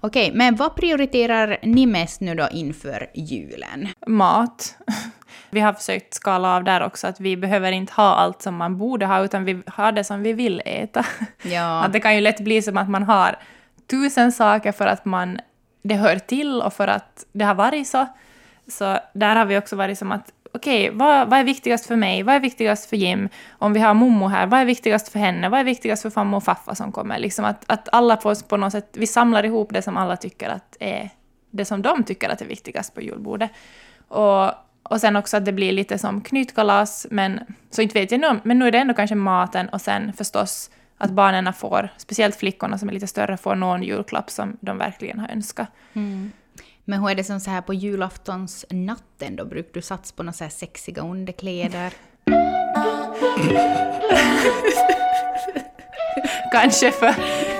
Okej, 0.00 0.30
men 0.34 0.56
vad 0.56 0.76
prioriterar 0.76 1.58
ni 1.62 1.86
mest 1.86 2.20
nu 2.20 2.34
då 2.34 2.48
inför 2.52 3.10
julen? 3.14 3.88
Mat. 4.06 4.76
Vi 5.50 5.60
har 5.60 5.72
försökt 5.72 6.14
skala 6.14 6.56
av 6.56 6.64
där 6.64 6.82
också, 6.82 7.06
att 7.06 7.20
vi 7.20 7.36
behöver 7.36 7.72
inte 7.72 7.92
ha 7.92 8.14
allt 8.14 8.42
som 8.42 8.56
man 8.56 8.78
borde 8.78 9.06
ha, 9.06 9.24
utan 9.24 9.44
vi 9.44 9.62
har 9.66 9.92
det 9.92 10.04
som 10.04 10.22
vi 10.22 10.32
vill 10.32 10.62
äta. 10.64 11.04
Ja. 11.42 11.84
Att 11.84 11.92
det 11.92 12.00
kan 12.00 12.14
ju 12.14 12.20
lätt 12.20 12.40
bli 12.40 12.62
som 12.62 12.76
att 12.76 12.90
man 12.90 13.02
har 13.02 13.38
tusen 13.90 14.32
saker 14.32 14.72
för 14.72 14.86
att 14.86 15.04
man, 15.04 15.40
det 15.82 15.94
hör 15.94 16.18
till 16.18 16.62
och 16.62 16.72
för 16.72 16.88
att 16.88 17.24
det 17.32 17.44
har 17.44 17.54
varit 17.54 17.88
så. 17.88 18.06
Så 18.68 18.98
där 19.12 19.36
har 19.36 19.44
vi 19.44 19.58
också 19.58 19.76
varit 19.76 19.98
som 19.98 20.12
att 20.12 20.32
okej, 20.52 20.88
okay, 20.88 20.98
vad, 20.98 21.30
vad 21.30 21.38
är 21.38 21.44
viktigast 21.44 21.86
för 21.86 21.96
mig? 21.96 22.22
Vad 22.22 22.34
är 22.34 22.40
viktigast 22.40 22.88
för 22.88 22.96
Jim? 22.96 23.28
Om 23.50 23.72
vi 23.72 23.80
har 23.80 23.94
Momo 23.94 24.28
här, 24.28 24.46
vad 24.46 24.60
är 24.60 24.64
viktigast 24.64 25.08
för 25.08 25.18
henne? 25.18 25.48
Vad 25.48 25.60
är 25.60 25.64
viktigast 25.64 26.02
för 26.02 26.10
farmor 26.10 26.36
och 26.36 26.44
faffa 26.44 26.74
som 26.74 26.92
kommer? 26.92 27.18
Liksom 27.18 27.44
att, 27.44 27.64
att 27.66 27.88
alla 27.92 28.16
på, 28.16 28.34
på 28.34 28.56
något 28.56 28.72
sätt, 28.72 28.88
vi 28.92 29.06
samlar 29.06 29.44
ihop 29.44 29.68
det 29.72 29.82
som 29.82 29.96
alla 29.96 30.16
tycker 30.16 30.48
att 30.48 30.76
är 30.80 31.10
det 31.50 31.64
som 31.64 31.82
de 31.82 32.04
tycker 32.04 32.28
att 32.28 32.40
är 32.40 32.46
viktigast 32.46 32.94
på 32.94 33.00
julbordet. 33.00 33.50
Och 34.08 34.52
och 34.88 35.00
sen 35.00 35.16
också 35.16 35.36
att 35.36 35.44
det 35.44 35.52
blir 35.52 35.72
lite 35.72 35.98
som 35.98 36.20
knytkalas, 36.20 37.06
men 37.10 37.40
så 37.70 37.82
inte 37.82 38.00
vet 38.00 38.10
jag 38.10 38.20
nu, 38.20 38.40
men 38.42 38.58
nu 38.58 38.66
är 38.66 38.72
det 38.72 38.78
ändå 38.78 38.94
kanske 38.94 39.14
maten 39.14 39.68
och 39.68 39.80
sen 39.80 40.12
förstås 40.12 40.70
att 40.98 41.10
barnen 41.10 41.52
får, 41.52 41.88
speciellt 41.96 42.36
flickorna 42.36 42.78
som 42.78 42.88
är 42.88 42.92
lite 42.92 43.06
större, 43.06 43.36
får 43.36 43.54
någon 43.54 43.82
julklapp 43.82 44.30
som 44.30 44.56
de 44.60 44.78
verkligen 44.78 45.18
har 45.18 45.28
önskat. 45.28 45.68
Mm. 45.92 46.32
Men 46.84 47.00
hur 47.00 47.10
är 47.10 47.14
det 47.14 47.24
som 47.24 47.40
så 47.40 47.50
här 47.50 47.60
på 47.60 47.74
julaftonsnatten 47.74 49.36
då? 49.36 49.44
Brukar 49.44 49.70
du 49.72 49.82
satsa 49.82 50.14
på 50.16 50.22
några 50.22 50.32
så 50.32 50.44
här 50.44 50.50
sexiga 50.50 51.02
underkläder? 51.02 51.92
kanske 56.52 56.92
för, 56.92 57.14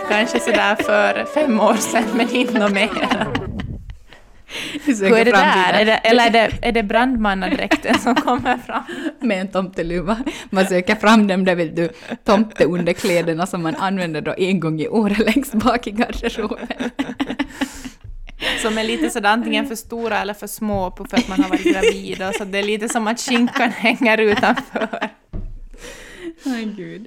kanske 0.08 0.40
sådär 0.40 0.74
för 0.74 1.24
fem 1.34 1.60
år 1.60 1.74
sedan, 1.74 2.04
men 2.14 2.30
inte 2.30 2.68
mer. 2.68 3.37
Hur 4.84 5.12
är 5.12 5.24
det 5.24 5.30
där? 5.30 5.72
Är 5.72 5.84
det, 5.84 5.92
eller 5.92 6.26
är 6.26 6.30
det, 6.30 6.50
är 6.62 6.72
det 6.72 6.82
brandmannadräkten 6.82 7.98
som 7.98 8.14
kommer 8.26 8.58
fram? 8.58 8.82
Med 9.20 9.40
en 9.40 9.48
tomteluva. 9.48 10.18
Man 10.50 10.66
söker 10.66 10.94
fram 10.94 11.26
dem 11.26 11.44
där 11.44 11.54
vet 11.54 11.76
du, 11.76 11.88
tomteunderkläderna 12.24 13.46
som 13.46 13.62
man 13.62 13.76
använder 13.76 14.20
då 14.20 14.34
en 14.38 14.60
gång 14.60 14.80
i 14.80 14.88
året 14.88 15.18
längst 15.18 15.54
bak 15.54 15.86
i 15.86 15.90
garderoben. 15.90 16.66
Som 18.62 18.78
är 18.78 18.84
lite 18.84 19.10
sådär 19.10 19.30
antingen 19.30 19.66
för 19.66 19.74
stora 19.74 20.18
eller 20.18 20.34
för 20.34 20.46
små 20.46 20.90
för 21.10 21.16
att 21.16 21.28
man 21.28 21.42
har 21.42 21.48
varit 21.48 21.64
gravid. 21.64 22.22
Så 22.38 22.44
det 22.44 22.58
är 22.58 22.62
lite 22.62 22.88
som 22.88 23.06
att 23.06 23.20
skinkan 23.20 23.70
hänger 23.76 24.18
utanför. 24.18 25.10
Gud. 26.76 27.06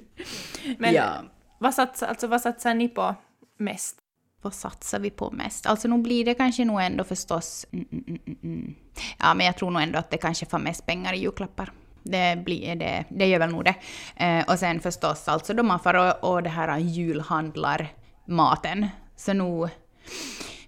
Men 0.78 0.94
ja. 0.94 1.22
vad, 1.58 1.74
satsar, 1.74 2.06
alltså, 2.06 2.26
vad 2.26 2.40
satsar 2.40 2.74
ni 2.74 2.88
på 2.88 3.14
mest? 3.58 4.01
Vad 4.42 4.54
satsar 4.54 4.98
vi 4.98 5.10
på 5.10 5.30
mest? 5.30 5.66
Alltså 5.66 5.88
nog 5.88 6.02
blir 6.02 6.24
det 6.24 6.34
kanske 6.34 6.64
nog 6.64 6.82
ändå 6.82 7.04
förstås... 7.04 7.66
Mm, 7.72 7.86
mm, 7.90 8.18
mm, 8.42 8.74
ja, 9.18 9.34
men 9.34 9.46
jag 9.46 9.56
tror 9.56 9.70
nog 9.70 9.82
ändå 9.82 9.98
att 9.98 10.10
det 10.10 10.16
kanske 10.16 10.46
får 10.46 10.58
mest 10.58 10.86
pengar 10.86 11.12
i 11.12 11.18
julklappar. 11.18 11.72
Det, 12.02 12.44
blir, 12.44 12.76
det, 12.76 13.04
det 13.08 13.26
gör 13.26 13.38
väl 13.38 13.50
nog 13.50 13.64
det. 13.64 13.74
Eh, 14.16 14.44
och 14.48 14.58
sen 14.58 14.80
förstås 14.80 15.28
alltså 15.28 15.54
då 15.54 15.62
man 15.62 15.80
får 15.80 15.94
och, 15.94 16.32
och 16.32 16.42
det 16.42 16.50
här 16.50 16.78
julhandlar 16.78 17.88
maten. 18.24 18.88
Så 19.16 19.32
nog, 19.32 19.68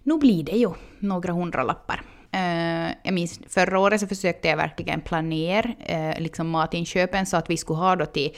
nog 0.02 0.20
blir 0.20 0.44
det 0.44 0.56
ju 0.56 0.70
några 0.98 1.32
hundralappar. 1.32 2.02
Eh, 2.34 2.90
jag 3.02 3.14
minns 3.14 3.40
förra 3.48 3.78
året 3.78 4.00
så 4.00 4.06
försökte 4.06 4.48
jag 4.48 4.56
verkligen 4.56 5.00
planera 5.00 5.72
eh, 5.78 6.20
liksom 6.20 6.48
matinköpen 6.48 7.26
så 7.26 7.36
att 7.36 7.50
vi 7.50 7.56
skulle 7.56 7.78
ha 7.78 7.96
då 7.96 8.06
till 8.06 8.30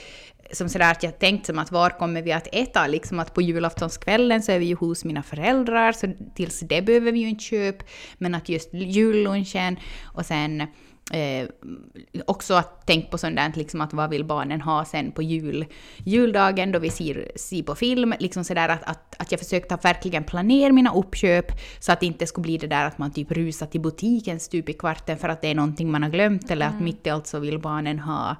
som 0.51 0.69
sådär 0.69 0.91
att 0.91 1.03
jag 1.03 1.19
tänkt 1.19 1.45
som 1.45 1.59
att 1.59 1.71
var 1.71 1.89
kommer 1.89 2.21
vi 2.21 2.31
att 2.31 2.47
äta? 2.51 2.87
Liksom 2.87 3.19
att 3.19 3.33
på 3.33 3.41
julaftonskvällen 3.41 4.43
så 4.43 4.51
är 4.51 4.59
vi 4.59 4.65
ju 4.65 4.75
hos 4.75 5.05
mina 5.05 5.23
föräldrar, 5.23 5.91
så 5.91 6.07
tills 6.35 6.59
det 6.59 6.81
behöver 6.81 7.11
vi 7.11 7.19
ju 7.19 7.29
inte 7.29 7.43
köpa. 7.43 7.85
Men 8.17 8.35
att 8.35 8.49
just 8.49 8.73
jullunchen 8.73 9.77
och 10.03 10.25
sen 10.25 10.61
eh, 11.11 11.47
också 12.25 12.53
att 12.53 12.87
tänka 12.87 13.07
på 13.07 13.17
sånt 13.17 13.55
liksom 13.55 13.81
att 13.81 13.93
vad 13.93 14.09
vill 14.09 14.25
barnen 14.25 14.61
ha 14.61 14.85
sen 14.85 15.11
på 15.11 15.21
jul, 15.21 15.65
juldagen 15.97 16.71
då 16.71 16.79
vi 16.79 16.89
ser, 16.89 17.31
ser 17.35 17.63
på 17.63 17.75
film. 17.75 18.13
Liksom 18.19 18.43
sådär 18.43 18.69
att, 18.69 18.83
att, 18.83 19.15
att 19.19 19.31
jag 19.31 19.39
försökte 19.39 19.77
verkligen 19.83 20.23
planera 20.23 20.73
mina 20.73 20.93
uppköp 20.93 21.45
så 21.79 21.91
att 21.91 21.99
det 21.99 22.05
inte 22.05 22.27
skulle 22.27 22.43
bli 22.43 22.57
det 22.57 22.67
där 22.67 22.85
att 22.85 22.97
man 22.97 23.11
typ 23.11 23.31
rusar 23.31 23.65
till 23.65 23.81
butiken 23.81 24.39
stup 24.39 24.69
i 24.69 24.73
kvarten 24.73 25.17
för 25.17 25.29
att 25.29 25.41
det 25.41 25.47
är 25.47 25.55
någonting 25.55 25.91
man 25.91 26.03
har 26.03 26.09
glömt 26.09 26.51
eller 26.51 26.65
mm. 26.65 26.77
att 26.77 26.83
mitt 26.83 27.07
i 27.07 27.09
allt 27.09 27.27
så 27.27 27.39
vill 27.39 27.59
barnen 27.59 27.99
ha 27.99 28.35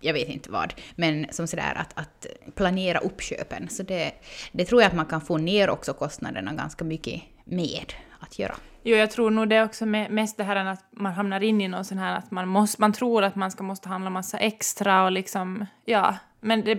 jag 0.00 0.12
vet 0.12 0.28
inte 0.28 0.50
vad, 0.50 0.74
men 0.96 1.26
som 1.30 1.46
sådär 1.46 1.72
att, 1.76 1.98
att 1.98 2.26
planera 2.54 2.98
uppköpen. 2.98 3.68
Så 3.68 3.82
det, 3.82 4.12
det 4.52 4.64
tror 4.64 4.82
jag 4.82 4.88
att 4.88 4.96
man 4.96 5.06
kan 5.06 5.20
få 5.20 5.38
ner 5.38 5.70
också 5.70 5.92
kostnaderna 5.92 6.52
ganska 6.52 6.84
mycket 6.84 7.22
med 7.44 7.92
att 8.20 8.38
göra. 8.38 8.54
Jo, 8.82 8.96
jag 8.96 9.10
tror 9.10 9.30
nog 9.30 9.48
det 9.48 9.56
är 9.56 9.64
också 9.64 9.86
mest 9.86 10.36
det 10.36 10.44
här 10.44 10.56
att 10.56 10.84
man 10.90 11.12
hamnar 11.12 11.40
in 11.40 11.60
i 11.60 11.68
någon 11.68 11.84
sån 11.84 11.98
här 11.98 12.16
att 12.16 12.30
man, 12.30 12.48
måste, 12.48 12.80
man 12.80 12.92
tror 12.92 13.24
att 13.24 13.36
man 13.36 13.50
ska 13.50 13.62
måste 13.62 13.88
handla 13.88 14.10
massa 14.10 14.38
extra 14.38 15.04
och 15.04 15.12
liksom, 15.12 15.66
ja. 15.84 16.16
Men 16.40 16.64
det, 16.64 16.78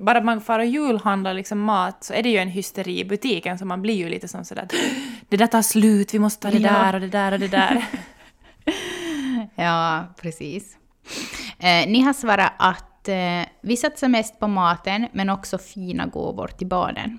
bara 0.00 0.18
att 0.18 0.24
man 0.24 0.40
far 0.40 0.58
och 0.58 0.66
julhandlar 0.66 1.34
liksom 1.34 1.60
mat 1.60 2.04
så 2.04 2.14
är 2.14 2.22
det 2.22 2.28
ju 2.28 2.38
en 2.38 2.48
hysteri 2.48 3.00
i 3.00 3.04
butiken 3.04 3.58
så 3.58 3.64
man 3.64 3.82
blir 3.82 3.94
ju 3.94 4.08
lite 4.08 4.28
som 4.28 4.44
sådär 4.44 4.68
det 5.28 5.36
där 5.36 5.46
tar 5.46 5.62
slut, 5.62 6.14
vi 6.14 6.18
måste 6.18 6.42
ta 6.42 6.50
det 6.50 6.62
ja. 6.62 6.72
där 6.72 6.94
och 6.94 7.00
det 7.00 7.08
där 7.08 7.32
och 7.32 7.38
det 7.38 7.48
där. 7.48 7.86
ja, 9.54 10.04
precis. 10.22 10.76
Eh, 11.58 11.88
ni 11.88 12.00
har 12.00 12.12
svarat 12.12 12.52
att 12.58 13.08
eh, 13.08 13.42
vi 13.60 13.76
satsar 13.76 14.08
mest 14.08 14.40
på 14.40 14.48
maten 14.48 15.08
men 15.12 15.30
också 15.30 15.58
fina 15.58 16.06
gåvor 16.06 16.48
till 16.48 16.66
barnen. 16.66 17.18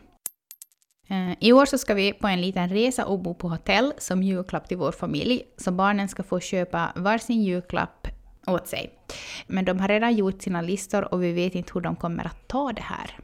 Eh, 1.10 1.34
I 1.39 1.54
år 1.54 1.65
så 1.65 1.78
ska 1.78 1.93
vi 1.93 2.13
på 2.13 2.28
en 2.28 2.41
liten 2.41 2.69
resa 2.69 3.06
och 3.06 3.19
bo 3.19 3.34
på 3.34 3.50
hotell 3.50 3.93
som 3.97 4.23
julklapp 4.23 4.67
till 4.67 4.78
vår 4.78 4.91
familj, 4.91 5.43
så 5.58 5.71
barnen 5.71 6.08
ska 6.08 6.23
få 6.23 6.39
köpa 6.39 6.91
varsin 6.95 7.43
julklapp 7.43 8.08
åt 8.47 8.67
sig. 8.67 8.93
Men 9.47 9.65
de 9.65 9.80
har 9.80 9.88
redan 9.88 10.15
gjort 10.15 10.41
sina 10.41 10.62
listor 10.62 11.13
och 11.13 11.23
vi 11.23 11.34
vet 11.34 11.56
inte 11.56 11.71
hur 11.73 11.82
de 11.82 11.95
kommer 11.95 12.26
att 12.26 12.47
ta 12.47 12.71
det 12.71 12.82
här. 12.82 13.19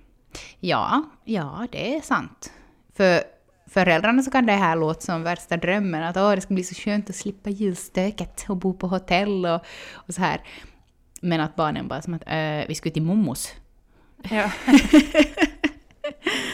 Ja, 0.60 1.04
ja, 1.24 1.68
det 1.72 1.96
är 1.96 2.02
sant. 2.02 2.52
För 2.96 3.24
föräldrarna 3.70 4.24
så 4.24 4.32
kan 4.32 4.46
det 4.46 4.54
här 4.54 4.76
låta 4.76 5.02
som 5.02 5.24
värsta 5.24 5.58
drömmen, 5.58 6.04
att 6.04 6.18
Åh, 6.18 6.32
det 6.32 6.42
ska 6.42 6.54
bli 6.54 6.64
så 6.64 6.76
skönt 6.76 7.10
att 7.10 7.16
slippa 7.16 7.50
julstöket 7.50 8.46
och 8.50 8.58
bo 8.58 8.74
på 8.74 8.88
hotell 8.88 9.46
och, 9.46 9.62
och 9.94 10.14
så 10.14 10.22
här. 10.22 10.42
Men 11.24 11.42
att 11.42 11.56
barnen 11.56 11.88
bara 11.88 12.02
som 12.02 12.14
att 12.14 12.24
äh, 12.28 12.68
vi 12.68 12.76
ska 12.76 12.90
till 12.90 13.02
mommos. 13.02 13.54
Ja. 14.30 14.52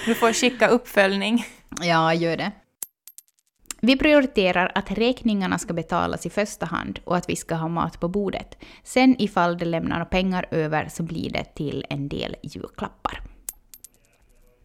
du 0.05 0.15
får 0.15 0.33
skicka 0.33 0.67
uppföljning. 0.67 1.45
Ja, 1.81 2.13
gör 2.13 2.37
det. 2.37 2.51
Vi 3.81 3.97
prioriterar 3.97 4.71
att 4.75 4.91
räkningarna 4.91 5.59
ska 5.59 5.73
betalas 5.73 6.25
i 6.25 6.29
första 6.29 6.65
hand 6.65 6.99
och 7.03 7.17
att 7.17 7.29
vi 7.29 7.35
ska 7.35 7.55
ha 7.55 7.67
mat 7.67 7.99
på 7.99 8.07
bordet. 8.07 8.57
Sen 8.83 9.15
ifall 9.19 9.57
det 9.57 9.65
lämnar 9.65 10.05
pengar 10.05 10.45
över 10.51 10.87
så 10.89 11.03
blir 11.03 11.29
det 11.29 11.43
till 11.43 11.85
en 11.89 12.09
del 12.09 12.35
julklappar. 12.43 13.21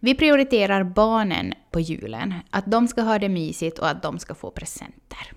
Vi 0.00 0.14
prioriterar 0.14 0.84
barnen 0.84 1.54
på 1.70 1.80
julen, 1.80 2.34
att 2.50 2.66
de 2.66 2.88
ska 2.88 3.02
ha 3.02 3.18
det 3.18 3.28
mysigt 3.28 3.78
och 3.78 3.88
att 3.88 4.02
de 4.02 4.18
ska 4.18 4.34
få 4.34 4.50
presenter. 4.50 5.32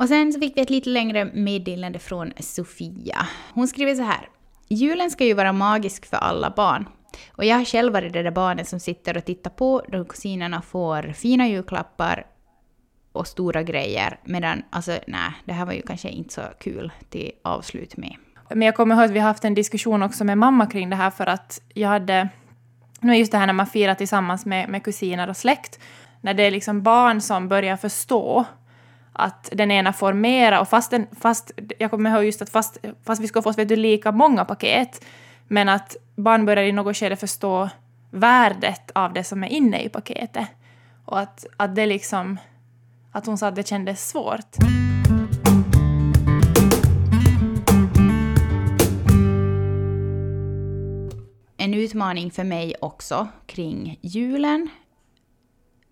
Och 0.00 0.08
sen 0.08 0.32
så 0.32 0.40
fick 0.40 0.56
vi 0.56 0.60
ett 0.60 0.70
lite 0.70 0.90
längre 0.90 1.24
meddelande 1.24 1.98
från 1.98 2.32
Sofia. 2.38 3.26
Hon 3.54 3.68
skriver 3.68 3.94
så 3.94 4.02
här. 4.02 4.28
Julen 4.68 5.10
ska 5.10 5.24
ju 5.24 5.34
vara 5.34 5.52
magisk 5.52 6.06
för 6.06 6.16
alla 6.16 6.50
barn. 6.56 6.88
Och 7.32 7.44
jag 7.44 7.56
har 7.56 7.64
själv 7.64 7.92
varit 7.92 8.12
det 8.12 8.22
där 8.22 8.30
barnet 8.30 8.68
som 8.68 8.80
sitter 8.80 9.16
och 9.16 9.24
tittar 9.24 9.50
på 9.50 9.82
då 9.88 10.04
kusinerna 10.04 10.62
får 10.62 11.12
fina 11.12 11.48
julklappar 11.48 12.26
och 13.12 13.26
stora 13.26 13.62
grejer. 13.62 14.20
Medan, 14.24 14.62
alltså 14.70 14.98
nej, 15.06 15.32
det 15.44 15.52
här 15.52 15.66
var 15.66 15.72
ju 15.72 15.82
kanske 15.82 16.08
inte 16.08 16.34
så 16.34 16.42
kul 16.60 16.92
till 17.10 17.32
avslut 17.44 17.96
med. 17.96 18.14
Men 18.48 18.62
jag 18.62 18.76
kommer 18.76 18.94
ihåg 18.94 19.04
att 19.04 19.10
vi 19.10 19.18
har 19.18 19.28
haft 19.28 19.44
en 19.44 19.54
diskussion 19.54 20.02
också 20.02 20.24
med 20.24 20.38
mamma 20.38 20.66
kring 20.66 20.90
det 20.90 20.96
här 20.96 21.10
för 21.10 21.26
att 21.26 21.62
jag 21.74 21.88
hade... 21.88 22.28
Nu 23.00 23.12
är 23.12 23.16
just 23.16 23.32
det 23.32 23.38
här 23.38 23.46
när 23.46 23.52
man 23.52 23.66
firar 23.66 23.94
tillsammans 23.94 24.46
med, 24.46 24.68
med 24.68 24.84
kusiner 24.84 25.28
och 25.28 25.36
släkt. 25.36 25.78
När 26.20 26.34
det 26.34 26.42
är 26.42 26.50
liksom 26.50 26.82
barn 26.82 27.20
som 27.20 27.48
börjar 27.48 27.76
förstå 27.76 28.46
att 29.12 29.48
den 29.52 29.70
ena 29.70 29.92
får 29.92 30.12
mera 30.12 30.60
och 30.60 30.68
fast, 30.68 30.90
den, 30.90 31.06
fast 31.20 31.50
jag 31.78 31.90
kommer 31.90 32.10
ihåg 32.10 32.24
just 32.24 32.42
att 32.42 32.50
fast, 32.50 32.78
fast 33.06 33.22
vi 33.22 33.28
ska 33.28 33.42
få 33.42 33.52
vet 33.52 33.68
du, 33.68 33.76
lika 33.76 34.12
många 34.12 34.44
paket 34.44 35.04
men 35.48 35.68
att 35.68 35.96
barn 36.16 36.46
börjar 36.46 36.64
i 36.64 36.72
något 36.72 36.96
skede 36.96 37.16
förstå 37.16 37.70
värdet 38.10 38.90
av 38.94 39.12
det 39.12 39.24
som 39.24 39.44
är 39.44 39.48
inne 39.48 39.82
i 39.82 39.88
paketet 39.88 40.48
och 41.04 41.20
att, 41.20 41.46
att 41.56 41.74
det 41.74 41.86
liksom 41.86 42.38
att 43.12 43.26
hon 43.26 43.38
sa 43.38 43.48
att 43.48 43.56
det 43.56 43.68
kändes 43.68 44.08
svårt. 44.08 44.56
En 51.56 51.74
utmaning 51.74 52.30
för 52.30 52.44
mig 52.44 52.74
också 52.80 53.28
kring 53.46 53.98
julen 54.02 54.68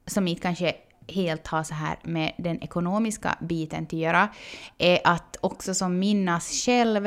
som 0.06 0.28
inte 0.28 0.42
kanske 0.42 0.74
helt 1.08 1.46
har 1.46 1.62
så 1.62 1.74
här 1.74 1.98
med 2.02 2.32
den 2.38 2.62
ekonomiska 2.62 3.36
biten 3.40 3.84
att 3.84 3.92
göra, 3.92 4.28
är 4.78 5.00
att 5.04 5.36
också 5.40 5.74
som 5.74 5.98
minnas 5.98 6.64
själv 6.64 7.06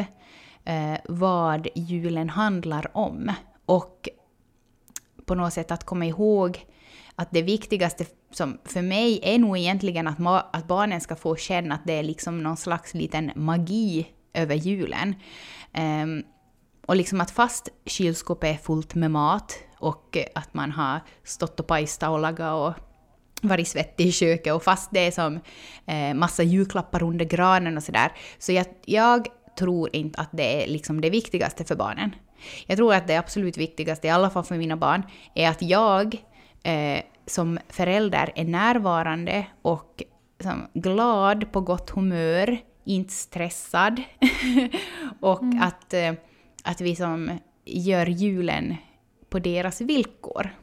eh, 0.66 1.00
vad 1.10 1.68
julen 1.76 2.30
handlar 2.30 2.98
om. 2.98 3.32
Och 3.66 4.10
på 5.26 5.36
något 5.36 5.54
sätt 5.54 5.72
att 5.72 5.84
komma 5.84 6.06
ihåg 6.06 6.66
att 7.16 7.32
det 7.32 7.42
viktigaste 7.42 8.06
som 8.32 8.58
för 8.66 8.82
mig 8.82 9.20
är 9.24 9.40
nog 9.40 9.58
egentligen 9.58 10.08
att, 10.08 10.18
att 10.56 10.68
barnen 10.68 11.02
ska 11.02 11.16
få 11.16 11.36
känna 11.36 11.76
att 11.76 11.86
det 11.86 11.94
är 11.94 12.04
liksom 12.04 12.44
någon 12.44 12.58
slags 12.58 12.94
liten 12.94 13.32
magi 13.36 14.08
över 14.34 14.56
julen. 14.56 15.16
Um, 15.78 16.24
och 16.86 16.96
liksom 16.96 17.22
att 17.22 17.32
fast 17.32 17.70
kylskåpet 17.86 18.56
är 18.56 18.64
fullt 18.64 18.96
med 18.96 19.12
mat 19.12 19.60
och 19.78 20.18
att 20.36 20.54
man 20.54 20.72
har 20.72 21.00
stått 21.24 21.60
och 21.60 21.68
pajsat 21.68 22.10
och 22.10 22.20
lagat 22.20 22.54
och 22.54 22.84
varit 23.42 23.68
svettig 23.68 24.06
i 24.06 24.12
köket 24.12 24.54
och 24.54 24.64
fast 24.64 24.92
det 24.92 25.00
är 25.00 25.12
som 25.12 25.40
eh, 25.86 26.14
massa 26.14 26.44
julklappar 26.44 27.04
under 27.04 27.26
granen 27.26 27.78
och 27.78 27.84
sådär. 27.84 28.12
Så 28.40 28.52
jag, 28.52 28.66
jag 28.86 29.28
tror 29.60 29.96
inte 29.96 30.22
att 30.22 30.30
det 30.32 30.64
är 30.64 30.68
liksom 30.68 31.02
det 31.02 31.10
viktigaste 31.10 31.64
för 31.64 31.76
barnen. 31.76 32.16
Jag 32.68 32.78
tror 32.78 32.94
att 32.94 33.08
det 33.08 33.18
absolut 33.18 33.58
viktigaste, 33.58 34.08
i 34.08 34.10
alla 34.10 34.30
fall 34.30 34.44
för 34.44 34.56
mina 34.56 34.78
barn, 34.78 35.04
är 35.36 35.50
att 35.50 35.62
jag 35.62 36.16
eh, 36.64 37.02
som 37.26 37.60
förälder 37.70 38.32
är 38.36 38.46
närvarande 38.46 39.46
och 39.62 40.04
som, 40.40 40.68
glad, 40.74 41.52
på 41.52 41.62
gott 41.62 41.90
humör, 41.90 42.58
inte 42.86 43.14
stressad. 43.14 44.02
och 45.20 45.44
mm. 45.44 45.62
att, 45.62 45.94
eh, 45.94 46.14
att 46.64 46.82
vi 46.82 46.96
som 46.96 47.40
gör 47.66 48.06
julen 48.06 48.76
på 49.30 49.40
deras 49.40 49.82
villkor. 49.82 50.56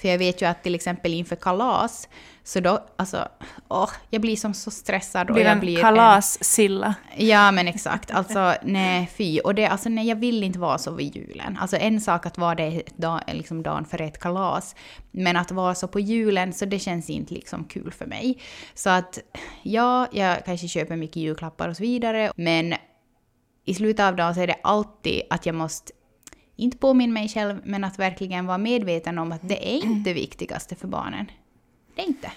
För 0.00 0.08
jag 0.08 0.18
vet 0.18 0.42
ju 0.42 0.46
att 0.46 0.62
till 0.62 0.74
exempel 0.74 1.14
inför 1.14 1.36
kalas, 1.36 2.08
så 2.44 2.60
då, 2.60 2.84
alltså, 2.96 3.28
åh, 3.68 3.90
jag 4.10 4.20
blir 4.20 4.36
som 4.36 4.54
så 4.54 4.70
stressad. 4.70 5.30
Och 5.30 5.34
blir 5.34 5.44
jag 5.44 5.60
blir 5.60 5.80
kalassilla. 5.80 6.94
Ja, 7.16 7.52
men 7.52 7.68
exakt. 7.68 8.10
Alltså, 8.10 8.54
nej, 8.62 9.10
fy. 9.16 9.40
Och 9.40 9.54
det, 9.54 9.66
alltså, 9.66 9.88
nej, 9.88 10.08
jag 10.08 10.16
vill 10.16 10.44
inte 10.44 10.58
vara 10.58 10.78
så 10.78 10.90
vid 10.90 11.16
julen. 11.16 11.58
Alltså 11.60 11.76
en 11.76 12.00
sak 12.00 12.26
att 12.26 12.38
vara 12.38 12.54
det 12.54 12.82
dag, 12.96 13.20
liksom 13.32 13.62
dagen 13.62 13.84
för 13.84 14.00
ett 14.00 14.18
kalas, 14.18 14.74
men 15.10 15.36
att 15.36 15.50
vara 15.50 15.74
så 15.74 15.88
på 15.88 16.00
julen, 16.00 16.52
så 16.52 16.64
det 16.64 16.78
känns 16.78 17.10
inte 17.10 17.34
liksom 17.34 17.64
kul 17.64 17.92
för 17.92 18.06
mig. 18.06 18.38
Så 18.74 18.90
att, 18.90 19.18
ja, 19.62 20.06
jag 20.12 20.44
kanske 20.44 20.68
köper 20.68 20.96
mycket 20.96 21.16
julklappar 21.16 21.68
och 21.68 21.76
så 21.76 21.82
vidare, 21.82 22.32
men 22.36 22.74
i 23.64 23.74
slutet 23.74 24.04
av 24.04 24.16
dagen 24.16 24.34
så 24.34 24.40
är 24.40 24.46
det 24.46 24.56
alltid 24.62 25.22
att 25.30 25.46
jag 25.46 25.54
måste 25.54 25.92
inte 26.60 26.76
påminna 26.76 27.12
mig 27.12 27.28
själv, 27.28 27.60
men 27.64 27.84
att 27.84 27.98
verkligen 27.98 28.46
vara 28.46 28.58
medveten 28.58 29.18
om 29.18 29.32
att 29.32 29.48
det 29.48 29.76
är 29.76 29.84
inte 29.84 30.10
det 30.10 30.14
viktigaste 30.14 30.74
för 30.74 30.88
barnen. 30.88 31.30
Det 31.94 32.02
är 32.02 32.06
inte. 32.06 32.30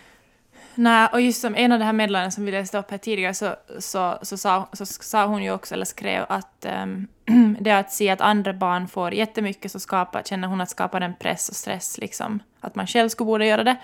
Nej, 0.75 1.09
och 1.11 1.21
just 1.21 1.41
som 1.41 1.55
en 1.55 1.71
av 1.71 1.79
de 1.79 1.85
här 1.85 1.93
meddelandena 1.93 2.31
som 2.31 2.45
vi 2.45 2.51
läste 2.51 2.77
upp 2.77 2.91
här 2.91 2.97
tidigare 2.97 3.33
så, 3.33 3.55
så, 3.79 4.17
så, 4.21 4.37
sa, 4.37 4.67
så 4.73 4.85
sa 4.85 5.25
hon 5.25 5.43
ju 5.43 5.51
också, 5.51 5.73
eller 5.73 5.85
skrev, 5.85 6.25
att 6.29 6.65
um, 6.83 7.07
det 7.59 7.71
att 7.71 7.91
se 7.91 8.09
att 8.09 8.21
andra 8.21 8.53
barn 8.53 8.87
får 8.87 9.13
jättemycket 9.13 9.71
så 9.71 9.79
skapar, 9.79 10.21
känner 10.23 10.47
hon 10.47 10.61
att 10.61 10.69
skapar 10.69 11.01
en 11.01 11.13
press 11.19 11.49
och 11.49 11.55
stress, 11.55 11.97
liksom. 11.97 12.39
Att 12.59 12.75
man 12.75 12.87
själv 12.87 13.09
skulle 13.09 13.25
borde 13.25 13.45
göra 13.45 13.63
det. 13.63 13.77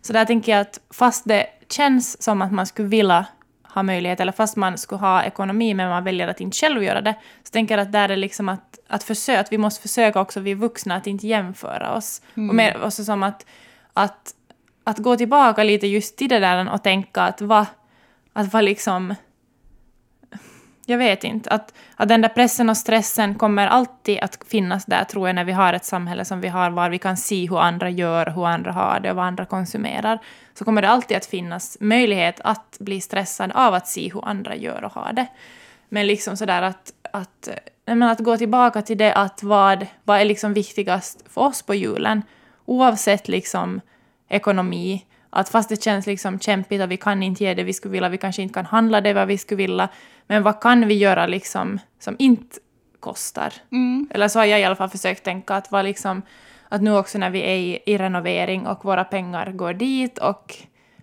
Så 0.00 0.12
där 0.12 0.24
tänker 0.24 0.52
jag 0.52 0.60
att 0.60 0.80
fast 0.90 1.24
det 1.24 1.46
känns 1.68 2.22
som 2.22 2.42
att 2.42 2.52
man 2.52 2.66
skulle 2.66 2.88
vilja 2.88 3.26
ha 3.78 3.82
möjlighet, 3.82 4.20
eller 4.20 4.32
fast 4.32 4.56
man 4.56 4.78
skulle 4.78 4.98
ha 4.98 5.24
ekonomi 5.24 5.74
men 5.74 5.88
man 5.88 6.04
väljer 6.04 6.28
att 6.28 6.40
inte 6.40 6.56
själv 6.56 6.82
göra 6.82 7.00
det, 7.00 7.14
så 7.42 7.50
tänker 7.50 7.78
jag 7.78 7.82
att 7.82 7.92
där 7.92 8.08
är 8.08 8.16
liksom 8.16 8.48
att, 8.48 8.78
att, 8.88 9.02
försöka, 9.02 9.40
att 9.40 9.52
vi 9.52 9.58
måste 9.58 9.82
försöka 9.82 10.20
också, 10.20 10.40
vi 10.40 10.54
vuxna, 10.54 10.96
att 10.96 11.06
inte 11.06 11.26
jämföra 11.26 11.94
oss. 11.94 12.22
Mm. 12.34 12.48
Och 12.48 12.54
mer 12.54 12.82
också 12.82 13.04
som 13.04 13.22
att, 13.22 13.46
att, 13.92 14.34
att 14.84 14.98
gå 14.98 15.16
tillbaka 15.16 15.62
lite 15.64 15.86
just 15.86 16.16
till 16.16 16.28
det 16.28 16.38
där 16.38 16.72
och 16.72 16.82
tänka 16.82 17.22
att 17.22 17.40
vad, 17.40 17.66
att 18.32 18.52
vara 18.52 18.62
liksom 18.62 19.14
jag 20.88 20.98
vet 20.98 21.24
inte. 21.24 21.50
Att, 21.50 21.74
att 21.96 22.08
den 22.08 22.20
där 22.20 22.28
pressen 22.28 22.68
och 22.68 22.76
stressen 22.76 23.34
kommer 23.34 23.66
alltid 23.66 24.18
att 24.20 24.38
finnas 24.48 24.84
där, 24.84 25.04
tror 25.04 25.28
jag, 25.28 25.34
när 25.34 25.44
vi 25.44 25.52
har 25.52 25.72
ett 25.72 25.84
samhälle 25.84 26.24
som 26.24 26.40
vi 26.40 26.48
har, 26.48 26.70
var 26.70 26.90
vi 26.90 26.98
kan 26.98 27.16
se 27.16 27.48
hur 27.48 27.60
andra 27.60 27.90
gör, 27.90 28.26
hur 28.26 28.46
andra 28.46 28.72
har 28.72 29.00
det 29.00 29.10
och 29.10 29.16
vad 29.16 29.24
andra 29.24 29.44
konsumerar. 29.44 30.18
Så 30.54 30.64
kommer 30.64 30.82
det 30.82 30.88
alltid 30.88 31.16
att 31.16 31.26
finnas 31.26 31.76
möjlighet 31.80 32.40
att 32.44 32.76
bli 32.80 33.00
stressad 33.00 33.52
av 33.54 33.74
att 33.74 33.88
se 33.88 34.12
hur 34.12 34.28
andra 34.28 34.56
gör 34.56 34.84
och 34.84 34.92
har 34.92 35.12
det. 35.12 35.26
Men 35.88 36.06
liksom 36.06 36.36
sådär 36.36 36.62
att, 36.62 36.92
att, 37.10 37.48
men 37.84 38.02
att 38.02 38.20
gå 38.20 38.36
tillbaka 38.36 38.82
till 38.82 38.98
det 38.98 39.14
att 39.14 39.42
vad, 39.42 39.86
vad 40.04 40.20
är 40.20 40.24
liksom 40.24 40.54
viktigast 40.54 41.24
för 41.28 41.40
oss 41.40 41.62
på 41.62 41.74
julen, 41.74 42.22
oavsett 42.64 43.28
liksom 43.28 43.80
ekonomi, 44.28 45.04
att 45.30 45.48
fast 45.48 45.68
det 45.68 45.82
känns 45.82 46.06
liksom 46.06 46.38
kämpigt 46.38 46.82
och 46.82 46.90
vi 46.90 46.96
kan 46.96 47.22
inte 47.22 47.44
ge 47.44 47.54
det 47.54 47.64
vi 47.64 47.72
skulle 47.72 47.92
vilja, 47.92 48.08
vi 48.08 48.18
kanske 48.18 48.42
inte 48.42 48.54
kan 48.54 48.66
handla 48.66 49.00
det 49.00 49.14
vad 49.14 49.28
vi 49.28 49.38
skulle 49.38 49.56
vilja, 49.56 49.88
men 50.26 50.42
vad 50.42 50.60
kan 50.60 50.88
vi 50.88 50.94
göra 50.94 51.26
liksom 51.26 51.78
som 51.98 52.16
inte 52.18 52.56
kostar? 53.00 53.52
Mm. 53.72 54.08
Eller 54.10 54.28
så 54.28 54.38
har 54.38 54.46
jag 54.46 54.60
i 54.60 54.64
alla 54.64 54.76
fall 54.76 54.88
försökt 54.88 55.24
tänka 55.24 55.54
att 55.54 55.72
vad 55.72 55.84
liksom, 55.84 56.22
att 56.68 56.82
nu 56.82 56.96
också 56.96 57.18
när 57.18 57.30
vi 57.30 57.40
är 57.40 57.56
i, 57.56 57.78
i 57.86 57.98
renovering 57.98 58.66
och 58.66 58.84
våra 58.84 59.04
pengar 59.04 59.52
går 59.52 59.72
dit 59.72 60.18
och 60.18 60.54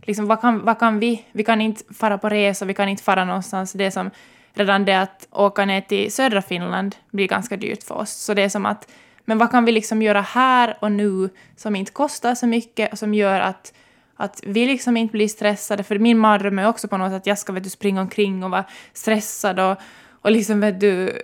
liksom 0.02 0.28
vad 0.28 0.42
kan, 0.42 0.66
vad 0.66 0.80
kan 0.80 1.00
vi, 1.00 1.26
vi 1.32 1.44
kan 1.44 1.62
inte 1.62 1.94
fara 1.94 2.18
på 2.18 2.30
resor, 2.30 2.66
vi 2.66 2.74
kan 2.74 2.90
inte 2.90 3.04
fara 3.04 3.26
någonstans, 3.26 3.74
det 3.74 3.86
är 3.86 3.92
som 3.92 4.10
redan 4.54 4.86
det 4.86 5.02
att 5.02 5.28
åka 5.32 5.66
ner 5.66 5.82
till 5.82 6.12
södra 6.12 6.42
Finland 6.42 6.96
blir 7.12 7.28
ganska 7.28 7.58
dyrt 7.58 7.84
för 7.84 7.96
oss, 7.96 8.12
så 8.12 8.34
det 8.34 8.42
är 8.42 8.50
som 8.50 8.66
att 8.66 8.92
men 9.26 9.38
vad 9.38 9.52
kan 9.52 9.66
vi 9.66 9.72
liksom 9.72 10.02
göra 10.02 10.22
här 10.22 10.78
och 10.80 10.92
nu 10.92 11.30
som 11.56 11.76
inte 11.76 11.92
kostar 11.92 12.36
så 12.36 12.48
mycket 12.48 12.92
och 12.92 13.00
som 13.00 13.14
gör 13.14 13.40
att 13.40 13.74
att 14.16 14.42
vi 14.46 14.66
liksom 14.66 14.98
inte 14.98 15.12
blir 15.12 15.28
stressade, 15.28 15.84
för 15.84 16.00
min 16.00 16.18
mardröm 16.18 16.60
är 16.60 16.68
också 16.68 16.88
på 16.88 16.98
något 16.98 17.12
sätt 17.12 17.18
att 17.18 17.28
jag 17.28 17.38
ska 17.40 17.54
vet 17.54 17.64
du, 17.64 17.70
springa 17.70 18.02
omkring 18.02 18.44
och 18.44 18.52
vara 18.52 18.66
stressad 18.94 19.60
och, 19.60 19.78
och 20.22 20.32
liksom 20.32 20.60
vet 20.60 20.80
du, 20.80 21.22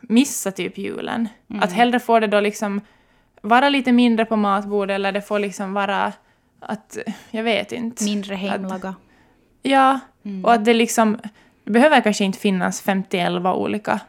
missa 0.00 0.52
typ 0.52 0.78
julen. 0.78 1.28
Mm. 1.50 1.62
Att 1.62 1.72
hellre 1.72 2.00
få 2.00 2.20
det 2.20 2.26
då 2.26 2.40
liksom 2.40 2.80
vara 3.40 3.68
lite 3.68 3.92
mindre 3.92 4.24
på 4.24 4.36
matbordet 4.36 4.94
eller 4.94 5.12
det 5.12 5.22
får 5.22 5.38
liksom 5.38 5.72
vara 5.72 6.12
att, 6.60 6.98
jag 7.30 7.42
vet 7.42 7.72
inte. 7.72 8.04
Mindre 8.04 8.34
hemlaga. 8.34 8.94
ja, 9.62 10.00
mm. 10.24 10.44
och 10.44 10.52
att 10.52 10.64
det 10.64 10.74
liksom, 10.74 11.18
det 11.64 11.70
behöver 11.70 12.00
kanske 12.00 12.24
inte 12.24 12.38
finnas 12.38 12.80
51 12.80 13.32
olika 13.44 14.00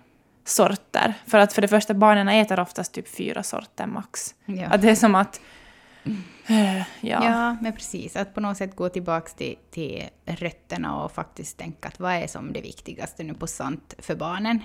sorter. 0.46 1.14
För 1.28 1.38
att 1.38 1.54
för 1.54 1.62
det 1.62 1.68
första, 1.68 1.94
barnen 1.94 2.30
äter 2.30 2.60
oftast 2.60 2.94
typ 2.94 3.16
fyra 3.16 3.44
sorter 3.44 3.88
max. 3.88 4.36
Ja. 4.46 4.68
Att 4.68 4.82
det 4.82 4.90
är 4.90 4.96
som 4.96 5.16
att 5.16 5.42
ja. 7.02 7.26
ja, 7.26 7.58
men 7.62 7.74
precis. 7.74 8.16
Att 8.16 8.34
på 8.34 8.42
något 8.42 8.58
sätt 8.58 8.76
gå 8.76 8.90
tillbaka 8.90 9.30
till, 9.38 9.56
till 9.72 10.04
rötterna 10.26 11.04
och 11.04 11.12
faktiskt 11.12 11.58
tänka 11.58 11.88
att 11.88 12.00
vad 12.00 12.14
är 12.14 12.28
som 12.28 12.54
det 12.54 12.62
viktigaste 12.62 13.24
nu 13.24 13.34
på 13.34 13.48
sant 13.48 13.96
för 14.00 14.16
barnen. 14.16 14.60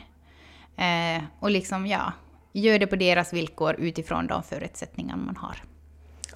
Eh, 0.77 1.23
och 1.41 1.51
liksom, 1.51 1.87
ja, 1.87 2.13
gör 2.53 2.79
det 2.79 2.87
på 2.87 2.97
deras 2.97 3.33
villkor 3.33 3.77
utifrån 3.79 4.27
de 4.27 4.43
förutsättningar 4.43 5.17
man 5.17 5.37
har. 5.37 5.63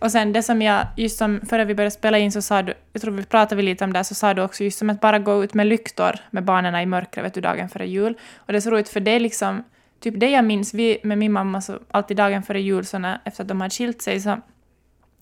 Och 0.00 0.12
sen 0.12 0.32
det 0.32 0.42
som 0.42 0.62
jag, 0.62 0.86
just 0.96 1.18
som 1.18 1.40
före 1.48 1.64
vi 1.64 1.74
började 1.74 1.90
spela 1.90 2.18
in 2.18 2.32
så 2.32 2.42
sa 2.42 2.62
du, 2.62 2.74
jag 2.92 3.02
tror 3.02 3.12
vi 3.12 3.24
pratade 3.24 3.62
lite 3.62 3.84
om 3.84 3.92
det, 3.92 4.04
så 4.04 4.14
sa 4.14 4.34
du 4.34 4.42
också 4.42 4.64
just 4.64 4.78
som 4.78 4.90
att 4.90 5.00
bara 5.00 5.18
gå 5.18 5.44
ut 5.44 5.54
med 5.54 5.66
lyktor 5.66 6.16
med 6.30 6.44
barnen 6.44 6.74
i 6.74 6.86
mörkret 6.86 7.24
vet 7.24 7.34
du, 7.34 7.40
dagen 7.40 7.68
före 7.68 7.86
jul. 7.86 8.14
Och 8.36 8.52
det 8.52 8.58
är 8.58 8.60
så 8.60 8.70
roligt 8.70 8.88
för 8.88 9.00
det 9.00 9.10
är 9.10 9.20
liksom, 9.20 9.64
typ 10.00 10.20
det 10.20 10.30
jag 10.30 10.44
minns, 10.44 10.74
vi 10.74 11.00
med 11.02 11.18
min 11.18 11.32
mamma 11.32 11.60
så 11.60 11.78
alltid 11.90 12.16
dagen 12.16 12.42
före 12.42 12.60
jul, 12.60 12.84
så 12.84 12.98
när, 12.98 13.20
efter 13.24 13.44
att 13.44 13.48
de 13.48 13.60
hade 13.60 13.70
skilt 13.70 14.02
sig 14.02 14.20
så 14.20 14.40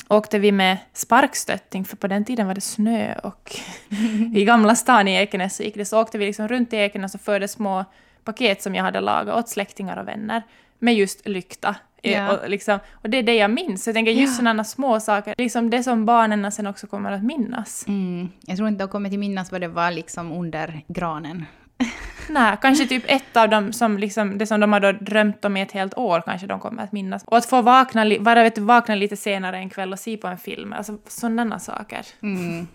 åkte 0.09 0.39
vi 0.39 0.53
med 0.53 0.79
sparkstötting, 0.93 1.85
för 1.85 1.97
på 1.97 2.07
den 2.07 2.25
tiden 2.25 2.47
var 2.47 2.55
det 2.55 2.61
snö 2.61 3.15
och 3.15 3.57
i 4.35 4.45
Gamla 4.45 4.75
stan 4.75 5.09
i 5.09 5.15
Ekenäs 5.15 5.57
så 5.57 5.63
gick 5.63 5.75
det 5.75 5.85
så 5.85 6.01
åkte 6.01 6.19
vi 6.19 6.27
liksom 6.27 6.49
runt 6.49 6.73
i 6.73 6.77
Ekenäs 6.77 7.15
och 7.15 7.21
förde 7.21 7.49
små 7.49 7.85
paket 8.25 8.63
som 8.63 8.75
jag 8.75 8.85
hade 8.85 9.01
lagat 9.01 9.37
åt 9.37 9.49
släktingar 9.49 9.97
och 9.97 10.09
vänner 10.09 10.43
med 10.79 10.95
just 10.95 11.29
lykta. 11.29 11.77
Eh, 12.03 12.13
ja. 12.13 12.37
Och, 12.37 12.51
liksom, 12.51 12.79
och 12.93 13.11
det 13.11 13.19
är 13.19 13.23
det 13.23 13.35
jag 13.35 13.51
minns. 13.51 13.87
Jag 13.87 13.95
tänker 13.95 14.13
just 14.13 14.33
ja. 14.33 14.37
sådana 14.37 14.65
små 14.65 15.01
saker, 15.01 15.35
liksom 15.39 15.71
det 15.71 15.83
som 15.83 16.07
barnen 16.07 16.53
sen 16.53 16.67
också 16.67 16.87
kommer 16.87 17.13
att 17.13 17.25
minnas. 17.25 17.85
Mm. 17.89 18.29
Jag 18.41 18.57
tror 18.57 18.69
inte 18.69 18.85
de 18.85 18.91
kommer 18.91 19.11
att 19.11 19.19
minnas 19.19 19.53
vad 19.53 19.61
det 19.61 19.69
var 19.69 19.91
liksom 19.91 20.33
under 20.33 20.83
granen. 20.89 21.45
Nej, 22.29 22.57
kanske 22.63 22.87
typ 22.87 23.05
ett 23.07 23.37
av 23.37 23.49
dem 23.49 23.73
som 23.73 23.99
liksom, 23.99 24.39
det 24.39 24.47
som 24.47 24.61
de 24.61 24.73
har 24.73 24.81
då 24.81 24.93
drömt 24.93 25.45
om 25.45 25.57
i 25.57 25.63
ett 25.63 25.73
helt 25.73 25.99
år 25.99 26.23
kanske 26.27 26.47
de 26.47 26.61
kommer 26.61 26.83
att 26.83 26.93
minnas. 26.93 27.25
Och 27.25 27.37
att 27.37 27.47
få 27.47 27.63
vakna, 27.63 28.07
bara 28.21 28.43
vet 28.43 28.55
du, 28.55 28.61
vakna 28.61 28.95
lite 28.95 29.17
senare 29.17 29.57
en 29.57 29.71
kväll 29.71 29.93
och 29.93 29.99
se 29.99 30.17
på 30.17 30.27
en 30.27 30.39
film, 30.39 30.73
alltså 30.73 30.99
sådana 31.07 31.59
saker. 31.59 32.07
Mm. 32.23 32.69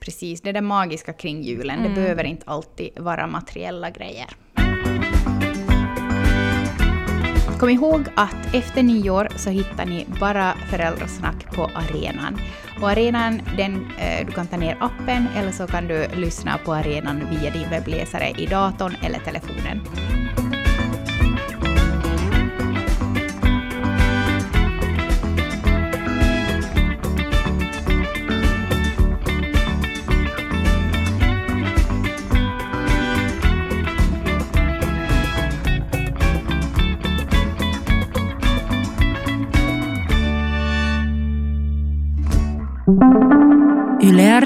Precis, 0.00 0.40
det 0.40 0.48
är 0.48 0.52
det 0.52 0.60
magiska 0.60 1.12
kring 1.12 1.42
julen. 1.42 1.78
Mm. 1.78 1.88
Det 1.88 2.00
behöver 2.00 2.24
inte 2.24 2.50
alltid 2.50 2.98
vara 2.98 3.26
materiella 3.26 3.90
grejer. 3.90 4.26
Kom 7.58 7.70
ihåg 7.70 8.08
att 8.14 8.54
efter 8.54 8.82
nyår 8.82 9.28
så 9.36 9.50
hittar 9.50 9.86
ni 9.86 10.06
bara 10.20 10.54
föräldrasnack 10.70 11.56
på 11.56 11.70
arenan. 11.74 12.40
Och 12.80 12.90
arenan, 12.90 13.40
den, 13.56 13.90
eh, 13.98 14.26
du 14.26 14.32
kan 14.32 14.46
ta 14.46 14.56
ner 14.56 14.76
appen 14.80 15.26
eller 15.36 15.52
så 15.52 15.66
kan 15.66 15.88
du 15.88 16.06
lyssna 16.14 16.58
på 16.64 16.74
arenan 16.74 17.22
via 17.30 17.50
din 17.50 17.70
webbläsare 17.70 18.30
i 18.38 18.46
datorn 18.46 18.96
eller 19.02 19.18
telefonen. 19.18 19.80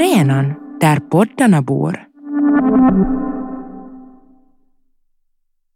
Arenan, 0.03 0.55
där 0.81 0.97
poddarna 0.97 1.63
bor. 1.63 2.12